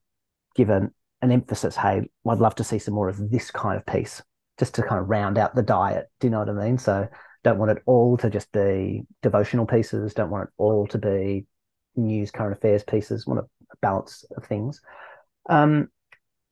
give 0.54 0.70
an, 0.70 0.92
an 1.22 1.32
emphasis, 1.32 1.76
hey, 1.76 2.08
I'd 2.26 2.38
love 2.38 2.54
to 2.56 2.64
see 2.64 2.78
some 2.78 2.94
more 2.94 3.08
of 3.08 3.30
this 3.30 3.50
kind 3.50 3.76
of 3.76 3.86
piece 3.86 4.22
just 4.58 4.74
to 4.74 4.82
kind 4.82 5.00
of 5.00 5.08
round 5.08 5.38
out 5.38 5.54
the 5.54 5.62
diet. 5.62 6.06
Do 6.20 6.26
you 6.26 6.30
know 6.30 6.40
what 6.40 6.48
I 6.48 6.52
mean? 6.52 6.78
So 6.78 7.08
don't 7.44 7.58
want 7.58 7.70
it 7.70 7.82
all 7.86 8.16
to 8.18 8.30
just 8.30 8.50
be 8.52 9.02
devotional 9.22 9.66
pieces, 9.66 10.14
don't 10.14 10.30
want 10.30 10.48
it 10.48 10.54
all 10.56 10.86
to 10.88 10.98
be 10.98 11.46
news, 11.96 12.30
current 12.30 12.56
affairs 12.56 12.82
pieces, 12.82 13.26
want 13.26 13.40
a 13.40 13.76
balance 13.80 14.24
of 14.36 14.44
things. 14.44 14.80
Um, 15.48 15.88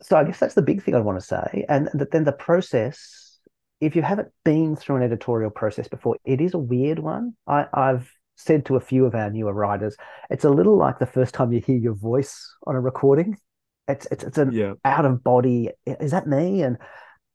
so 0.02 0.16
I 0.16 0.24
guess 0.24 0.38
that's 0.38 0.54
the 0.54 0.62
big 0.62 0.82
thing 0.82 0.94
I 0.94 1.00
want 1.00 1.18
to 1.18 1.26
say. 1.26 1.64
And 1.68 1.88
then 2.12 2.24
the 2.24 2.32
process, 2.32 3.38
if 3.80 3.96
you 3.96 4.02
haven't 4.02 4.28
been 4.44 4.76
through 4.76 4.96
an 4.96 5.02
editorial 5.02 5.50
process 5.50 5.88
before, 5.88 6.16
it 6.24 6.40
is 6.40 6.54
a 6.54 6.58
weird 6.58 6.98
one. 6.98 7.34
I, 7.46 7.66
I've 7.72 8.10
said 8.36 8.66
to 8.66 8.76
a 8.76 8.80
few 8.80 9.04
of 9.06 9.14
our 9.14 9.30
newer 9.30 9.52
writers, 9.52 9.96
it's 10.30 10.44
a 10.44 10.50
little 10.50 10.76
like 10.76 10.98
the 10.98 11.06
first 11.06 11.34
time 11.34 11.52
you 11.52 11.60
hear 11.60 11.76
your 11.76 11.94
voice 11.94 12.54
on 12.66 12.76
a 12.76 12.80
recording. 12.80 13.36
It's 13.88 14.06
it's 14.10 14.24
it's 14.24 14.38
an 14.38 14.52
yeah. 14.52 14.74
out 14.84 15.04
of 15.04 15.24
body. 15.24 15.70
Is 15.86 16.10
that 16.10 16.26
me? 16.26 16.62
And 16.62 16.78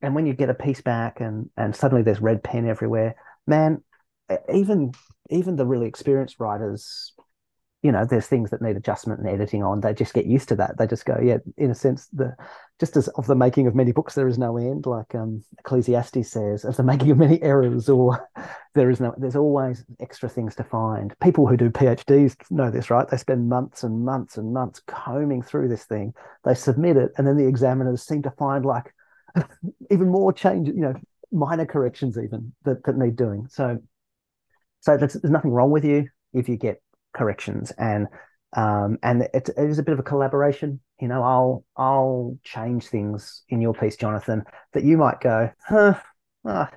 and 0.02 0.16
when 0.16 0.26
you 0.26 0.34
get 0.34 0.50
a 0.50 0.54
piece 0.54 0.82
back 0.82 1.22
and 1.22 1.50
and 1.58 1.76
suddenly 1.76 2.04
there's 2.04 2.22
red 2.22 2.44
pen 2.44 2.68
everywhere, 2.68 3.16
man. 3.48 3.84
Even 4.54 4.92
even 5.30 5.56
the 5.56 5.66
really 5.66 5.88
experienced 5.88 6.40
writers 6.40 7.14
you 7.82 7.92
know, 7.92 8.06
there's 8.06 8.28
things 8.28 8.52
that 8.52 8.62
need 8.62 8.76
adjustment 8.76 9.20
and 9.20 9.30
editing 9.30 9.64
on. 9.64 9.82
They 9.82 9.94
just 9.94 10.14
get 10.14 10.28
used 10.28 10.50
to 10.50 10.56
that. 10.58 10.78
They 10.78 10.86
just 10.86 11.06
go, 11.06 11.18
yeah, 11.22 11.38
in 11.58 11.72
a 11.72 11.76
sense, 11.76 12.08
the 12.14 12.36
just 12.80 12.96
as 12.96 13.08
of 13.10 13.26
the 13.26 13.36
making 13.36 13.66
of 13.66 13.76
many 13.76 13.92
books, 13.92 14.14
there 14.14 14.28
is 14.28 14.38
no 14.38 14.58
end, 14.58 14.86
like 14.86 15.16
um, 15.16 15.44
Ecclesiastes 15.60 16.32
says, 16.32 16.64
of 16.64 16.78
the 16.78 16.84
making 16.84 17.10
of 17.12 17.18
many 17.18 17.42
errors, 17.42 17.90
or 17.90 18.30
there 18.76 18.92
is 18.92 19.00
no, 19.00 19.16
there's 19.18 19.36
always 19.36 19.84
extra 20.00 20.30
things 20.30 20.56
to 20.56 20.64
find. 20.64 21.18
People 21.22 21.48
who 21.48 21.58
do 21.58 21.72
PhDs 21.72 22.36
know 22.52 22.70
this, 22.70 22.92
right? 22.92 23.08
They 23.08 23.18
spend 23.18 23.50
months 23.50 23.84
and 23.84 24.06
months 24.06 24.38
and 24.38 24.54
months 24.54 24.82
combing 24.86 25.42
through 25.42 25.70
this 25.70 25.86
thing. 25.86 26.14
They 26.44 26.54
submit 26.54 26.98
it, 26.98 27.12
and 27.18 27.26
then 27.26 27.38
the 27.38 27.48
examiners 27.48 28.04
seem 28.04 28.22
to 28.24 28.32
find 28.32 28.64
like 28.64 28.94
even 29.90 30.10
more 30.10 30.32
change, 30.34 30.68
you 30.68 30.82
know, 30.82 30.94
minor 31.32 31.66
corrections 31.66 32.18
even 32.18 32.54
that, 32.64 32.84
that 32.84 32.98
need 32.98 33.16
doing. 33.16 33.48
So, 33.50 33.80
so 34.82 34.98
there's 34.98 35.24
nothing 35.24 35.52
wrong 35.52 35.72
with 35.72 35.86
you 35.86 36.10
if 36.34 36.48
you 36.48 36.58
get 36.58 36.82
corrections 37.14 37.72
and 37.78 38.08
um, 38.54 38.98
and 39.02 39.30
it, 39.34 39.50
a 39.58 39.84
bit 39.84 39.94
of 39.94 40.00
a 40.00 40.04
collaboration. 40.04 40.82
You 41.00 41.08
know, 41.08 41.24
I'll 41.24 41.66
I'll 41.78 42.38
change 42.44 42.88
things 42.88 43.44
in 43.50 43.62
your 43.62 43.74
piece, 43.74 43.96
Jonathan, 43.96 44.44
that 44.74 44.84
you 44.84 44.98
might 44.98 45.22
go, 45.22 45.50
huh, 45.66 45.96
ah, 46.46 46.70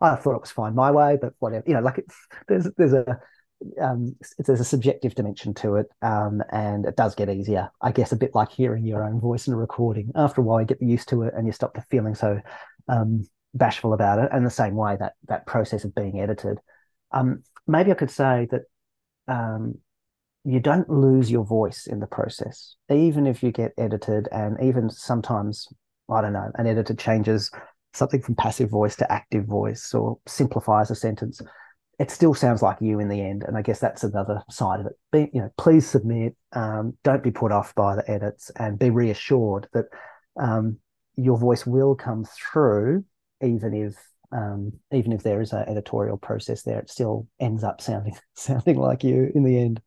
I 0.00 0.16
thought 0.16 0.34
it 0.34 0.40
was 0.40 0.50
fine 0.50 0.74
my 0.74 0.90
way, 0.90 1.16
but 1.20 1.34
whatever. 1.38 1.64
You 1.66 1.74
know, 1.74 1.80
like 1.80 1.98
it's 1.98 2.16
there's 2.48 2.68
there's 2.76 2.92
a 2.92 3.20
um, 3.80 4.16
there's 4.38 4.60
a 4.60 4.64
subjective 4.64 5.14
dimension 5.14 5.54
to 5.54 5.76
it, 5.76 5.86
um, 6.02 6.42
and 6.50 6.84
it 6.84 6.96
does 6.96 7.14
get 7.14 7.30
easier. 7.30 7.70
I 7.80 7.92
guess 7.92 8.12
a 8.12 8.16
bit 8.16 8.34
like 8.34 8.50
hearing 8.50 8.84
your 8.84 9.04
own 9.04 9.20
voice 9.20 9.46
in 9.46 9.54
a 9.54 9.56
recording. 9.56 10.10
After 10.16 10.40
a 10.40 10.44
while, 10.44 10.60
you 10.60 10.66
get 10.66 10.82
used 10.82 11.08
to 11.10 11.22
it, 11.22 11.34
and 11.36 11.46
you 11.46 11.52
stop 11.52 11.78
feeling 11.88 12.16
so 12.16 12.40
um, 12.88 13.28
bashful 13.54 13.92
about 13.92 14.18
it. 14.18 14.30
And 14.32 14.44
the 14.44 14.50
same 14.50 14.74
way 14.74 14.96
that 14.98 15.12
that 15.28 15.46
process 15.46 15.84
of 15.84 15.94
being 15.94 16.20
edited. 16.20 16.58
Um, 17.12 17.44
maybe 17.66 17.92
I 17.92 17.94
could 17.94 18.10
say 18.10 18.48
that 18.50 18.62
um, 19.32 19.78
you 20.44 20.60
don't 20.60 20.90
lose 20.90 21.30
your 21.30 21.44
voice 21.44 21.86
in 21.86 22.00
the 22.00 22.06
process, 22.06 22.76
even 22.90 23.26
if 23.26 23.42
you 23.42 23.52
get 23.52 23.72
edited, 23.78 24.28
and 24.32 24.56
even 24.62 24.90
sometimes 24.90 25.68
I 26.10 26.20
don't 26.20 26.32
know, 26.32 26.50
an 26.56 26.66
editor 26.66 26.94
changes 26.94 27.50
something 27.94 28.20
from 28.20 28.34
passive 28.34 28.70
voice 28.70 28.96
to 28.96 29.12
active 29.12 29.46
voice 29.46 29.94
or 29.94 30.18
simplifies 30.26 30.90
a 30.90 30.94
sentence. 30.94 31.40
It 31.98 32.10
still 32.10 32.34
sounds 32.34 32.62
like 32.62 32.78
you 32.80 32.98
in 32.98 33.08
the 33.08 33.20
end, 33.20 33.44
and 33.46 33.56
I 33.56 33.62
guess 33.62 33.78
that's 33.78 34.02
another 34.02 34.42
side 34.50 34.80
of 34.80 34.86
it. 34.86 34.92
Be, 35.12 35.30
you 35.32 35.42
know, 35.42 35.50
please 35.56 35.86
submit. 35.86 36.34
Um, 36.52 36.96
don't 37.04 37.22
be 37.22 37.30
put 37.30 37.52
off 37.52 37.74
by 37.74 37.96
the 37.96 38.10
edits, 38.10 38.50
and 38.56 38.78
be 38.78 38.90
reassured 38.90 39.68
that 39.72 39.86
um, 40.40 40.78
your 41.16 41.38
voice 41.38 41.66
will 41.66 41.94
come 41.94 42.24
through, 42.24 43.04
even 43.40 43.74
if 43.74 43.94
um, 44.32 44.72
even 44.92 45.12
if 45.12 45.22
there 45.22 45.40
is 45.40 45.52
an 45.52 45.68
editorial 45.68 46.16
process 46.16 46.62
there, 46.62 46.78
it 46.78 46.90
still 46.90 47.26
ends 47.38 47.64
up 47.64 47.80
sounding 47.80 48.16
sounding 48.34 48.76
like 48.76 49.04
you 49.04 49.30
in 49.34 49.44
the 49.44 49.58
end. 49.58 49.80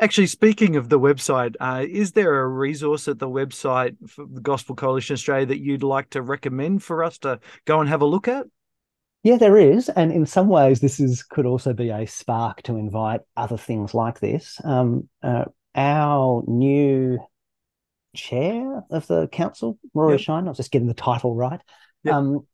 Actually, 0.00 0.26
speaking 0.26 0.74
of 0.76 0.88
the 0.88 0.98
website, 0.98 1.54
uh, 1.60 1.84
is 1.88 2.12
there 2.12 2.40
a 2.40 2.48
resource 2.48 3.06
at 3.06 3.18
the 3.18 3.28
website 3.28 3.96
for 4.08 4.26
the 4.26 4.40
Gospel 4.40 4.74
Coalition 4.74 5.14
Australia 5.14 5.46
that 5.46 5.60
you'd 5.60 5.84
like 5.84 6.10
to 6.10 6.22
recommend 6.22 6.82
for 6.82 7.04
us 7.04 7.18
to 7.18 7.38
go 7.66 7.80
and 7.80 7.88
have 7.88 8.02
a 8.02 8.06
look 8.06 8.26
at? 8.26 8.46
Yeah, 9.22 9.36
there 9.36 9.56
is, 9.56 9.88
and 9.88 10.10
in 10.10 10.26
some 10.26 10.48
ways, 10.48 10.80
this 10.80 10.98
is 10.98 11.22
could 11.22 11.46
also 11.46 11.72
be 11.72 11.90
a 11.90 12.06
spark 12.06 12.62
to 12.64 12.76
invite 12.76 13.20
other 13.36 13.56
things 13.56 13.94
like 13.94 14.18
this. 14.18 14.60
Um, 14.64 15.08
uh, 15.22 15.44
our 15.76 16.42
new 16.48 17.20
chair 18.16 18.82
of 18.90 19.06
the 19.06 19.28
council, 19.28 19.78
Rory 19.94 20.14
yep. 20.14 20.20
Shiner, 20.20 20.46
I 20.46 20.50
was 20.50 20.56
just 20.56 20.72
getting 20.72 20.88
the 20.88 20.94
title 20.94 21.36
right. 21.36 21.60
Yep. 22.02 22.14
Um, 22.14 22.46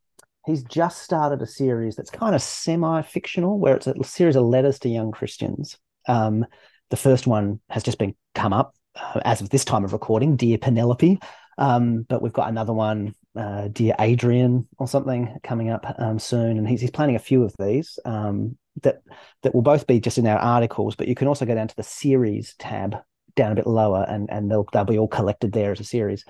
he's 0.49 0.65
just 0.65 1.03
started 1.03 1.43
a 1.43 1.47
series 1.47 1.95
that's 1.95 2.11
kind 2.11 2.35
of 2.35 2.43
semi-fictional, 2.43 3.59
where 3.59 3.77
it's 3.77 3.87
a 3.87 3.95
series 4.03 4.37
of 4.37 4.45
letters 4.45 4.79
to 4.81 4.89
young 4.89 5.13
Christians. 5.13 5.77
Um, 6.09 6.47
the 6.91 6.97
first 6.97 7.27
one 7.27 7.61
has 7.69 7.83
just 7.83 7.99
been 7.99 8.15
come 8.35 8.53
up 8.53 8.75
uh, 8.97 9.21
as 9.25 9.41
of 9.41 9.51
this 9.51 9.65
time 9.65 9.85
of 9.85 9.93
recording, 9.93 10.37
Dear 10.37 10.59
Penelope. 10.59 11.21
Um, 11.59 12.03
but 12.09 12.23
we've 12.23 12.33
got 12.33 12.49
another 12.49 12.73
one, 12.73 13.15
uh, 13.37 13.69
Dear 13.69 13.95
Adrian 13.99 14.67
or 14.79 14.89
something, 14.89 15.37
coming 15.43 15.71
up 15.71 15.85
um, 15.99 16.19
soon, 16.19 16.57
and 16.57 16.67
he's, 16.67 16.81
he's 16.81 16.91
planning 16.91 17.17
a 17.17 17.21
few 17.21 17.43
of 17.45 17.55
these 17.59 17.99
um, 18.05 18.57
that 18.83 19.03
that 19.43 19.55
will 19.55 19.63
both 19.63 19.87
be 19.87 20.01
just 20.01 20.19
in 20.19 20.27
our 20.27 20.39
articles. 20.39 20.97
But 20.97 21.09
you 21.09 21.15
can 21.15 21.29
also 21.29 21.45
go 21.45 21.55
down 21.55 21.69
to 21.69 21.77
the 21.77 21.83
series 21.83 22.55
tab 22.59 22.97
down 23.35 23.53
a 23.53 23.57
bit 23.57 23.67
lower, 23.67 24.07
and 24.09 24.31
and 24.31 24.51
they'll 24.51 24.67
they'll 24.73 24.85
be 24.85 24.99
all 24.99 25.09
collected 25.09 25.53
there 25.53 25.73
as 25.73 25.81
a 25.81 25.85
series. 25.85 26.25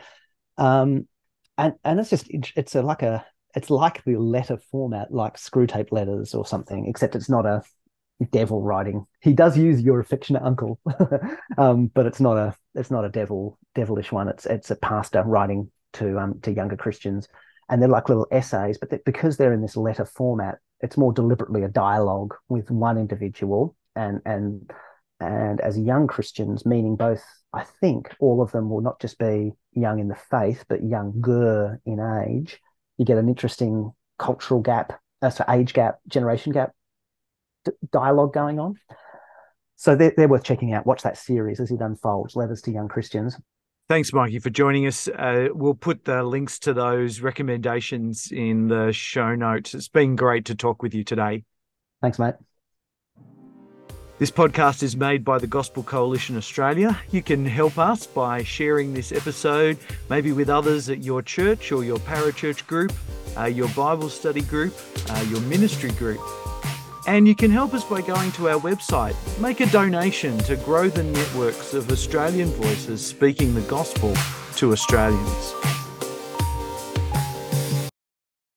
Um, 0.57 1.07
and 1.57 1.75
and 1.85 2.01
it's 2.01 2.11
just 2.11 2.27
it's 2.31 2.75
a, 2.75 2.83
like 2.83 3.03
a 3.03 3.25
it's 3.55 3.71
like 3.71 4.05
the 4.05 4.17
letter 4.17 4.59
format, 4.71 5.13
like 5.13 5.37
Screwtape 5.37 5.93
letters 5.93 6.35
or 6.35 6.47
something, 6.47 6.87
except 6.87 7.17
it's 7.17 7.29
not 7.29 7.47
a 7.47 7.63
devil 8.31 8.63
writing. 8.63 9.07
He 9.21 9.33
does 9.33 9.57
use 9.57 9.81
your 9.81 10.01
affectionate 10.01 10.43
uncle, 10.43 10.81
um, 11.59 11.87
but 11.95 12.07
it's 12.07 12.21
not 12.21 12.37
a 12.37 12.55
it's 12.75 12.91
not 12.91 13.05
a 13.05 13.11
devil 13.11 13.59
devilish 13.75 14.13
one. 14.13 14.29
It's 14.29 14.47
it's 14.47 14.71
a 14.71 14.77
pastor 14.77 15.23
writing 15.23 15.71
to 15.95 16.19
um 16.19 16.41
to 16.43 16.53
younger 16.53 16.77
Christians, 16.77 17.29
and 17.69 17.81
they're 17.81 17.89
like 17.89 18.09
little 18.09 18.27
essays. 18.31 18.79
But 18.79 18.91
they, 18.91 19.01
because 19.05 19.37
they're 19.37 19.53
in 19.53 19.63
this 19.63 19.77
letter 19.77 20.05
format, 20.05 20.59
it's 20.81 20.97
more 20.97 21.13
deliberately 21.13 21.63
a 21.63 21.69
dialogue 21.69 22.35
with 22.49 22.71
one 22.71 22.99
individual, 22.99 23.77
and 23.95 24.21
and 24.25 24.71
and 25.21 25.61
as 25.61 25.79
young 25.79 26.07
Christians, 26.07 26.67
meaning 26.67 26.97
both. 26.97 27.25
I 27.51 27.65
think 27.81 28.15
all 28.21 28.43
of 28.43 28.53
them 28.53 28.69
will 28.69 28.83
not 28.83 29.01
just 29.01 29.19
be 29.19 29.53
young 29.73 30.01
in 30.01 30.09
the 30.09 30.19
faith, 30.31 30.67
but 30.69 30.85
younger 30.85 31.81
in 31.87 31.99
age. 31.99 32.61
You 32.99 33.05
get 33.05 33.17
an 33.17 33.29
interesting 33.29 33.93
cultural 34.19 34.61
gap, 34.61 35.01
uh, 35.23 35.31
so 35.31 35.45
age 35.49 35.73
gap, 35.73 36.01
generation 36.09 36.53
gap 36.53 36.73
dialogue 37.93 38.33
going 38.33 38.59
on. 38.59 38.75
So 39.77 39.95
they're, 39.95 40.13
they're 40.17 40.29
worth 40.29 40.45
checking 40.45 40.73
out. 40.73 40.87
Watch 40.87 41.03
that 41.03 41.17
series 41.17 41.61
as 41.61 41.71
it 41.71 41.81
unfolds 41.81 42.35
Letters 42.35 42.63
to 42.63 42.73
Young 42.73 42.89
Christians. 42.89 43.37
Thanks, 43.89 44.13
Mikey, 44.13 44.39
for 44.41 44.51
joining 44.51 44.87
us. 44.87 45.09
Uh, 45.09 45.49
we'll 45.53 45.75
put 45.75 46.05
the 46.05 46.23
links 46.23 46.59
to 46.61 46.75
those 46.75 47.21
recommendations 47.21 48.31
in 48.31 48.69
the 48.69 48.93
show 48.93 49.35
notes. 49.35 49.75
It's 49.75 49.89
been 49.89 50.15
great 50.15 50.45
to 50.47 50.55
talk 50.55 50.83
with 50.83 50.95
you 50.95 51.05
today. 51.05 51.45
Thanks, 52.03 52.19
mate. 52.19 52.35
This 54.19 54.33
podcast 54.33 54.83
is 54.83 54.97
made 54.97 55.25
by 55.25 55.39
the 55.39 55.47
Gospel 55.47 55.85
Coalition 55.85 56.37
Australia. 56.37 56.99
You 57.13 57.23
can 57.23 57.47
help 57.47 57.79
us 57.79 58.05
by 58.05 58.43
sharing 58.43 58.93
this 58.93 59.13
episode, 59.13 59.79
maybe 60.11 60.33
with 60.33 60.51
others 60.51 60.91
at 60.91 61.05
your 61.05 61.23
church 61.23 61.71
or 61.71 61.85
your 61.85 61.99
parachurch 61.99 62.67
group, 62.67 62.93
uh, 63.37 63.45
your 63.45 63.69
Bible 63.69 64.09
study 64.09 64.41
group, 64.41 64.75
uh, 65.11 65.25
your 65.31 65.41
ministry 65.43 65.93
group. 65.93 66.19
And 67.07 67.29
you 67.29 67.37
can 67.37 67.53
help 67.53 67.75
us 67.75 67.85
by 67.85 68.01
going 68.01 68.33
to 68.33 68.49
our 68.49 68.59
website. 68.59 69.15
Make 69.41 69.61
a 69.61 69.67
donation 69.67 70.37
to 70.39 70.57
grow 70.57 70.89
the 70.89 71.05
networks 71.05 71.73
of 71.73 71.89
Australian 71.93 72.49
voices 72.49 73.07
speaking 73.07 73.55
the 73.55 73.61
gospel 73.63 74.17
to 74.57 74.73
Australians. 74.73 75.78